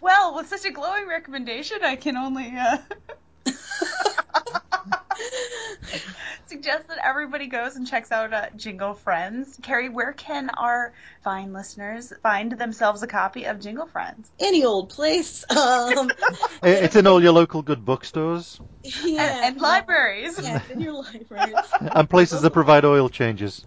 Well, 0.00 0.36
with 0.36 0.48
such 0.48 0.64
a 0.64 0.70
glowing 0.70 1.08
recommendation, 1.08 1.78
I 1.82 1.96
can 1.96 2.16
only 2.16 2.52
uh, 2.56 2.78
suggest 6.46 6.88
that 6.88 6.98
everybody 7.02 7.48
goes 7.48 7.74
and 7.76 7.86
checks 7.86 8.12
out 8.12 8.32
uh, 8.32 8.46
Jingle 8.56 8.94
Friends. 8.94 9.58
Carrie, 9.62 9.88
where 9.88 10.12
can 10.12 10.50
our 10.50 10.94
fine 11.24 11.52
listeners 11.52 12.12
find 12.22 12.52
themselves 12.52 13.02
a 13.02 13.08
copy 13.08 13.44
of 13.44 13.60
Jingle 13.60 13.86
Friends? 13.86 14.30
Any 14.38 14.64
old 14.64 14.90
place. 14.90 15.44
Um, 15.58 16.10
It's 16.62 16.96
in 16.96 17.06
all 17.06 17.22
your 17.22 17.32
local 17.32 17.62
good 17.62 17.84
bookstores 17.84 18.60
yeah, 19.04 19.22
and, 19.22 19.54
and 19.54 19.60
libraries. 19.60 20.38
Yeah, 20.40 20.62
in 20.70 20.80
your 20.80 20.92
library. 21.02 21.54
and 21.80 22.08
places 22.08 22.42
that 22.42 22.50
provide 22.52 22.84
oil 22.84 23.08
changes. 23.08 23.64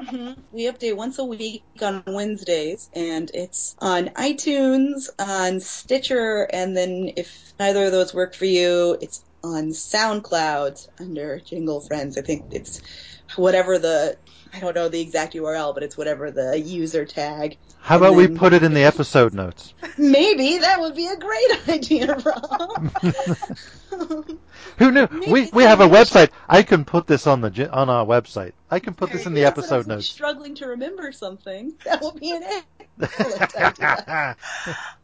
Mhm. 0.00 0.36
We 0.52 0.64
update 0.66 0.96
once 0.96 1.18
a 1.18 1.24
week 1.24 1.64
on 1.82 2.04
Wednesdays, 2.06 2.90
and 2.94 3.30
it's 3.34 3.74
on 3.80 4.08
iTunes, 4.10 5.08
on 5.18 5.60
Stitcher, 5.60 6.48
and 6.52 6.76
then 6.76 7.12
if 7.16 7.54
neither 7.60 7.86
of 7.86 7.92
those 7.92 8.14
work 8.14 8.34
for 8.34 8.46
you, 8.46 8.98
it's 9.02 9.24
on 9.44 9.70
SoundCloud 9.70 10.86
under 11.00 11.40
Jingle 11.40 11.82
Friends. 11.82 12.18
I 12.18 12.22
think 12.22 12.46
it's 12.50 12.80
whatever 13.36 13.78
the 13.78 14.18
I 14.52 14.60
don't 14.60 14.74
know 14.74 14.88
the 14.88 15.00
exact 15.00 15.34
URL, 15.34 15.72
but 15.74 15.82
it's 15.82 15.96
whatever 15.96 16.30
the 16.30 16.58
user 16.58 17.04
tag. 17.04 17.56
How 17.80 17.96
And 17.96 18.04
about 18.04 18.16
we 18.16 18.28
put 18.28 18.52
it 18.52 18.62
in 18.62 18.74
the 18.74 18.82
episode 18.84 19.32
notes? 19.32 19.74
Maybe 19.98 20.58
that 20.58 20.80
would 20.80 20.94
be 20.94 21.06
a 21.06 21.16
great 21.16 21.68
idea, 21.68 22.16
Rob. 22.16 22.90
Who 24.78 24.90
knew? 24.90 25.08
Maybe 25.10 25.30
We 25.32 25.50
we 25.52 25.62
have 25.64 25.80
a 25.80 25.84
somebody- 25.84 26.04
website. 26.04 26.30
I 26.48 26.62
can 26.62 26.84
put 26.84 27.06
this 27.06 27.26
on 27.26 27.40
the 27.40 27.70
on 27.72 27.88
our 27.90 28.04
website. 28.04 28.52
I 28.70 28.78
can 28.80 28.94
put 28.94 29.10
this 29.10 29.26
in 29.26 29.34
the 29.34 29.44
episode 29.44 29.80
if 29.80 29.86
notes. 29.86 30.06
Struggling 30.06 30.54
to 30.56 30.66
remember 30.66 31.12
something. 31.12 31.72
That 31.84 32.00
will 32.00 32.12
be 32.12 32.32
an 32.32 32.42
excellent 32.98 33.56
idea. 33.56 34.36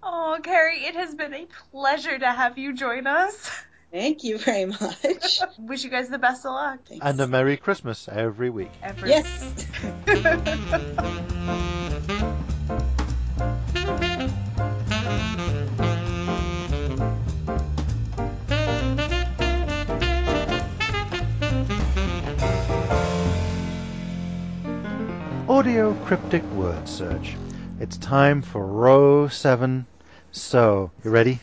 Oh, 0.03 0.39
Carrie, 0.43 0.85
it 0.85 0.95
has 0.95 1.15
been 1.15 1.35
a 1.35 1.47
pleasure 1.73 2.19
to 2.19 2.27
have 2.33 2.59
you 2.59 2.73
join 2.75 3.07
us. 3.07 3.51
Thank 3.97 4.25
you 4.25 4.37
very 4.37 4.67
much. 4.67 5.41
Wish 5.59 5.83
you 5.83 5.89
guys 5.89 6.11
the 6.11 6.19
best 6.19 6.45
of 6.45 6.53
luck. 6.53 6.81
Thanks. 6.87 7.03
and 7.03 7.19
a 7.19 7.27
Merry 7.27 7.57
Christmas 7.57 8.11
every 8.13 8.51
week. 8.51 8.69
Every 8.83 9.09
yes. 9.09 9.65
Audio 25.49 25.95
cryptic 26.05 26.45
word 26.53 26.87
search. 26.87 27.35
It's 27.81 27.97
time 27.97 28.43
for 28.43 28.67
row 28.67 29.29
seven. 29.29 29.87
So, 30.33 30.91
you 31.03 31.11
ready? 31.11 31.41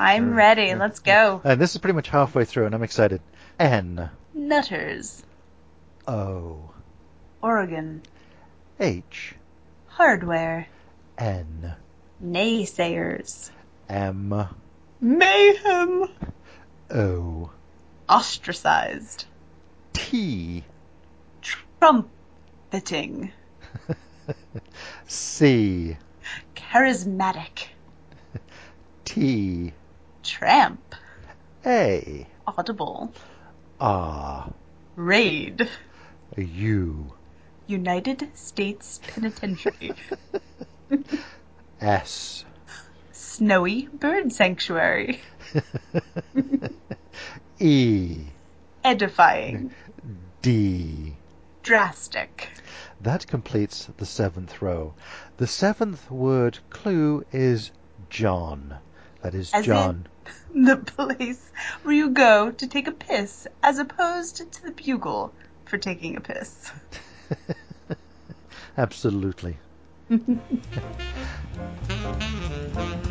I'm 0.00 0.30
mm. 0.30 0.36
ready. 0.36 0.68
Mm. 0.68 0.78
Let's 0.78 1.00
mm. 1.00 1.04
go. 1.04 1.40
And 1.44 1.60
this 1.60 1.72
is 1.72 1.78
pretty 1.78 1.94
much 1.94 2.08
halfway 2.08 2.46
through, 2.46 2.64
and 2.64 2.74
I'm 2.74 2.82
excited. 2.82 3.20
N 3.58 4.08
Nutters. 4.32 5.22
O 6.08 6.70
Oregon. 7.42 8.00
H 8.80 9.34
Hardware. 9.88 10.66
N 11.18 11.74
Naysayers. 12.24 13.50
M 13.90 14.48
Mayhem. 15.02 16.04
O 16.90 17.50
Ostracized. 18.08 19.26
T 19.92 20.64
Trumpeting. 21.42 23.32
C 25.06 25.98
Charismatic. 26.56 27.66
T 29.04 29.74
Tramp. 30.30 30.94
A 31.66 32.24
Audible. 32.46 33.12
R 33.80 34.52
Raid. 34.94 35.68
U 36.36 37.12
United 37.66 38.30
States 38.34 39.00
Penitentiary. 39.08 39.92
S 41.80 42.44
Snowy 43.10 43.88
Bird 43.92 44.32
Sanctuary. 44.32 45.20
E 47.58 48.18
Edifying. 48.84 49.74
D 50.42 51.16
Drastic. 51.64 52.50
That 53.00 53.26
completes 53.26 53.88
the 53.96 54.06
seventh 54.06 54.62
row. 54.62 54.94
The 55.38 55.48
seventh 55.48 56.08
word 56.08 56.60
clue 56.70 57.24
is 57.32 57.72
John. 58.10 58.78
That 59.22 59.34
is 59.34 59.50
As 59.52 59.66
John. 59.66 60.06
The 60.54 60.76
place 60.76 61.50
where 61.82 61.94
you 61.94 62.10
go 62.10 62.50
to 62.50 62.66
take 62.66 62.88
a 62.88 62.92
piss 62.92 63.46
as 63.62 63.78
opposed 63.78 64.36
to 64.36 64.62
the 64.64 64.72
bugle 64.72 65.32
for 65.64 65.78
taking 65.78 66.16
a 66.16 66.20
piss. 66.20 66.70
Absolutely. 68.76 69.58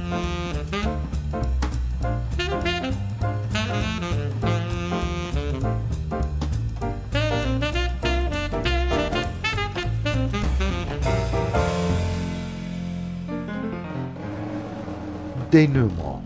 Denouement. 15.52 16.22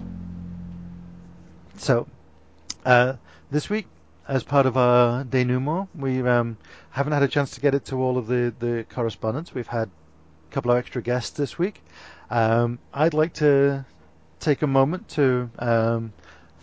So, 1.78 2.08
uh, 2.86 3.14
this 3.52 3.70
week, 3.70 3.88
as 4.28 4.44
part 4.44 4.66
of 4.66 4.76
our 4.76 5.24
denouement, 5.24 5.88
we 5.96 6.22
um, 6.28 6.58
haven't 6.90 7.14
had 7.14 7.24
a 7.24 7.30
chance 7.30 7.52
to 7.52 7.62
get 7.62 7.74
it 7.74 7.86
to 7.86 8.02
all 8.02 8.18
of 8.18 8.28
the, 8.28 8.54
the 8.60 8.86
correspondence. 8.90 9.54
We've 9.54 9.68
had 9.68 9.90
a 9.90 10.54
couple 10.54 10.72
of 10.72 10.78
extra 10.78 11.02
guests 11.02 11.38
this 11.38 11.58
week. 11.58 11.82
Um, 12.30 12.80
I'd 12.94 13.14
like 13.14 13.34
to 13.36 13.86
take 14.42 14.62
a 14.62 14.68
moment 14.68 15.08
to 15.10 15.50
um, 15.58 16.12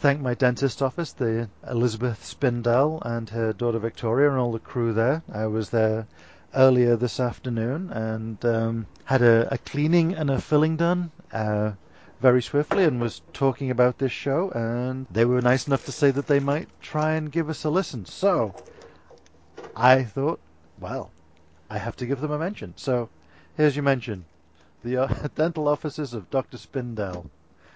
thank 0.00 0.20
my 0.20 0.34
dentist 0.34 0.82
office, 0.82 1.12
the 1.12 1.48
Elizabeth 1.66 2.22
Spindell 2.24 3.00
and 3.02 3.30
her 3.30 3.54
daughter 3.54 3.78
Victoria, 3.78 4.28
and 4.28 4.38
all 4.38 4.52
the 4.52 4.58
crew 4.58 4.92
there. 4.92 5.22
I 5.32 5.46
was 5.46 5.70
there 5.70 6.06
earlier 6.54 6.96
this 6.96 7.20
afternoon 7.20 7.90
and 7.90 8.44
um, 8.44 8.86
had 9.04 9.22
a, 9.22 9.54
a 9.54 9.56
cleaning 9.56 10.14
and 10.14 10.28
a 10.28 10.40
filling 10.40 10.76
done. 10.76 11.10
Uh, 11.32 11.72
very 12.20 12.42
swiftly 12.42 12.84
and 12.84 13.00
was 13.00 13.22
talking 13.32 13.70
about 13.70 13.98
this 13.98 14.12
show, 14.12 14.50
and 14.50 15.06
they 15.10 15.24
were 15.24 15.40
nice 15.40 15.66
enough 15.66 15.84
to 15.86 15.92
say 15.92 16.10
that 16.10 16.26
they 16.26 16.40
might 16.40 16.68
try 16.80 17.14
and 17.14 17.32
give 17.32 17.48
us 17.48 17.64
a 17.64 17.70
listen. 17.70 18.04
So 18.06 18.54
I 19.74 20.04
thought, 20.04 20.40
well, 20.78 21.10
I 21.70 21.78
have 21.78 21.96
to 21.96 22.06
give 22.06 22.20
them 22.20 22.30
a 22.32 22.38
mention. 22.38 22.74
So 22.76 23.08
here's 23.56 23.76
your 23.76 23.84
mention 23.84 24.26
the 24.82 24.96
uh, 24.98 25.28
dental 25.34 25.68
offices 25.68 26.14
of 26.14 26.30
Dr. 26.30 26.56
Spindell. 26.58 27.30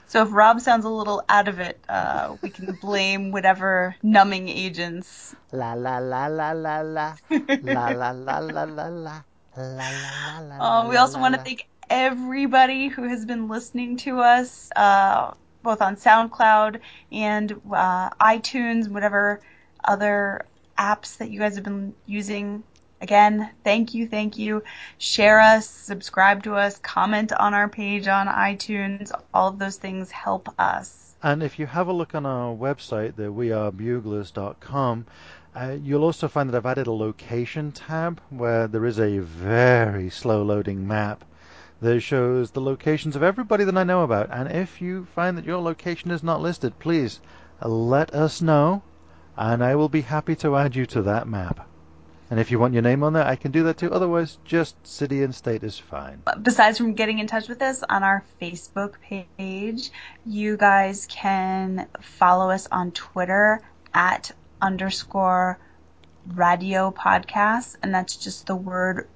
So 0.07 0.23
if 0.23 0.33
Rob 0.33 0.61
sounds 0.61 0.85
a 0.85 0.91
little 0.91 1.23
out 1.29 1.49
of 1.49 1.61
it, 1.61 1.81
uh, 1.89 2.37
we 2.43 2.51
can 2.51 2.67
blame 2.81 3.33
whatever 3.33 3.97
numbing 4.03 4.49
agents. 4.49 5.35
La 5.53 5.73
la 5.75 5.99
la 5.99 6.27
la 6.27 6.53
la 6.53 6.83
la 6.83 7.15
la 7.63 7.89
la 7.89 8.11
la 8.11 8.39
la 8.39 8.39
la 8.39 8.65
la 8.65 8.85
la 8.85 9.23
la 9.57 10.39
la 10.41 10.57
Uh, 10.61 10.89
we 10.89 10.97
also 10.97 11.19
want 11.19 11.35
to 11.35 11.41
thank 11.41 11.67
everybody 11.95 12.89
who 12.89 13.05
has 13.05 13.25
been 13.25 13.47
listening 13.47 13.97
to 13.97 14.19
us, 14.19 14.69
uh, 14.75 15.33
both 15.63 15.81
on 15.81 15.95
SoundCloud 15.95 16.81
and 17.13 17.53
uh, 17.73 18.11
iTunes, 18.11 18.89
whatever 18.89 19.41
other 19.85 20.45
apps 20.77 21.19
that 21.19 21.31
you 21.31 21.39
guys 21.39 21.55
have 21.55 21.63
been 21.63 21.95
using. 22.05 22.65
Again, 23.01 23.49
thank 23.63 23.95
you, 23.95 24.09
thank 24.09 24.39
you. 24.39 24.65
Share 24.99 25.39
us, 25.39 25.69
subscribe 25.69 26.43
to 26.43 26.57
us, 26.57 26.81
comment 26.81 27.33
on 27.33 27.55
our 27.55 27.69
page 27.69 28.09
on 28.09 28.27
iTunes. 28.27 29.13
All 29.33 29.47
of 29.47 29.61
those 29.61 29.77
things 29.77 30.11
help 30.11 30.49
us. 30.59 31.15
And 31.23 31.45
if 31.45 31.61
you 31.61 31.67
have 31.67 31.87
a 31.87 31.93
look 31.93 32.17
on 32.17 32.27
our 32.27 32.53
website, 32.53 33.15
the 33.15 33.33
wearebuglers.com, 33.33 35.07
uh, 35.55 35.77
you'll 35.81 36.03
also 36.03 36.27
find 36.27 36.51
that 36.51 36.57
I've 36.57 36.67
added 36.67 36.89
a 36.89 36.93
location 36.93 37.71
tab 37.71 38.21
where 38.31 38.67
there 38.67 38.85
is 38.85 38.99
a 38.99 39.19
very 39.19 40.11
slow 40.11 40.43
loading 40.43 40.89
map 40.89 41.25
that 41.85 42.01
shows 42.01 42.51
the 42.51 42.63
locations 42.63 43.15
of 43.15 43.23
everybody 43.23 43.65
that 43.65 43.77
I 43.77 43.85
know 43.85 44.05
about. 44.05 44.31
And 44.31 44.51
if 44.51 44.81
you 44.81 45.07
find 45.15 45.37
that 45.37 45.45
your 45.45 45.61
location 45.61 46.11
is 46.11 46.23
not 46.23 46.41
listed, 46.41 46.79
please 46.79 47.21
let 47.61 48.15
us 48.15 48.41
know, 48.41 48.83
and 49.37 49.63
I 49.63 49.75
will 49.75 49.91
be 49.91 50.01
happy 50.01 50.35
to 50.37 50.57
add 50.57 50.75
you 50.75 50.87
to 50.87 51.03
that 51.03 51.29
map. 51.29 51.69
And 52.31 52.41
if 52.41 52.51
you 52.51 52.59
want 52.59 52.73
your 52.73 52.83
name 52.83 53.03
on 53.03 53.13
there, 53.13 53.27
I 53.27 53.37
can 53.37 53.53
do 53.53 53.65
that 53.65 53.77
too. 53.77 53.93
Otherwise, 53.93 54.39
just 54.47 54.75
city 54.87 55.23
and 55.23 55.35
state 55.35 55.63
is 55.63 55.79
fine. 55.79 56.23
besides 56.43 56.79
from 56.79 56.95
getting 56.95 57.19
in 57.19 57.27
touch 57.27 57.49
with 57.49 57.61
us 57.61 57.83
on 57.87 58.03
our 58.03 58.25
Facebook 58.41 58.95
page, 59.03 59.91
you 60.25 60.57
guys 60.57 61.07
can 61.11 61.87
follow 62.01 62.51
us 62.51 62.67
on 62.73 62.93
Twitter 62.93 63.61
at 63.93 64.33
underscore 64.61 65.59
radio 66.35 66.91
podcast, 66.91 67.77
and 67.83 67.95
that's 67.95 68.17
just 68.17 68.47
the 68.47 68.57
word 68.57 69.07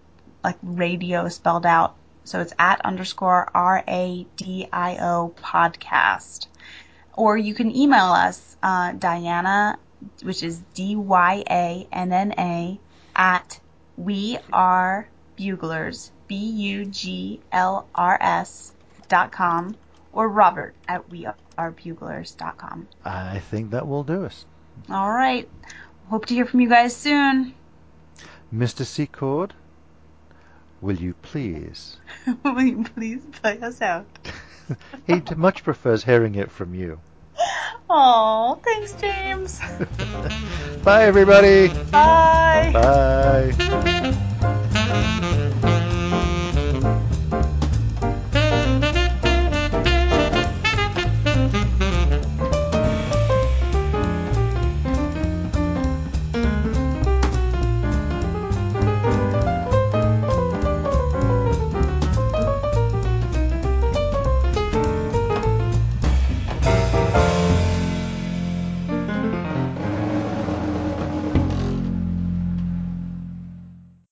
like 0.44 0.58
radio 0.62 1.28
spelled 1.28 1.64
out. 1.64 1.96
So 2.28 2.40
it's 2.40 2.52
at 2.58 2.84
underscore 2.84 3.50
R 3.54 3.82
A 3.88 4.26
D 4.36 4.68
I 4.72 4.98
O 4.98 5.34
podcast. 5.42 6.46
Or 7.14 7.36
you 7.36 7.54
can 7.54 7.74
email 7.74 8.06
us, 8.12 8.56
uh, 8.62 8.92
Dyanna 8.92 9.78
which 10.22 10.42
is 10.42 10.60
D 10.74 10.96
Y 10.96 11.44
A 11.50 11.88
N 11.92 12.12
N 12.12 12.34
A, 12.38 12.78
at 13.16 13.60
we 13.96 14.38
are 14.52 15.08
buglers, 15.36 16.10
B 16.26 16.36
U 16.36 16.84
G 16.86 17.40
L 17.52 17.88
R 17.94 18.18
S 18.20 18.72
dot 19.08 19.32
com, 19.32 19.76
or 20.12 20.28
Robert 20.28 20.74
at 20.86 21.08
we 21.10 21.26
are 21.56 21.70
buglers 21.72 22.36
dot 22.36 22.56
com. 22.58 22.88
I 23.04 23.38
think 23.38 23.70
that 23.70 23.86
will 23.86 24.04
do 24.04 24.24
us. 24.24 24.44
All 24.90 25.10
right. 25.10 25.48
Hope 26.08 26.26
to 26.26 26.34
hear 26.34 26.46
from 26.46 26.60
you 26.60 26.68
guys 26.68 26.96
soon. 26.96 27.54
Mr. 28.54 28.84
CeChord, 28.84 29.50
will 30.80 30.96
you 30.96 31.14
please? 31.20 31.98
Will 32.44 32.62
you 32.62 32.84
please 32.84 33.22
play 33.40 33.60
us 33.60 33.80
out? 33.80 34.06
he 35.06 35.22
much 35.36 35.64
prefers 35.64 36.04
hearing 36.04 36.34
it 36.34 36.50
from 36.50 36.74
you. 36.74 37.00
Oh, 37.90 38.60
thanks, 38.62 38.92
James. 39.00 39.60
Bye, 40.84 41.04
everybody. 41.04 41.68
Bye. 41.90 42.70
Bye. 42.72 43.94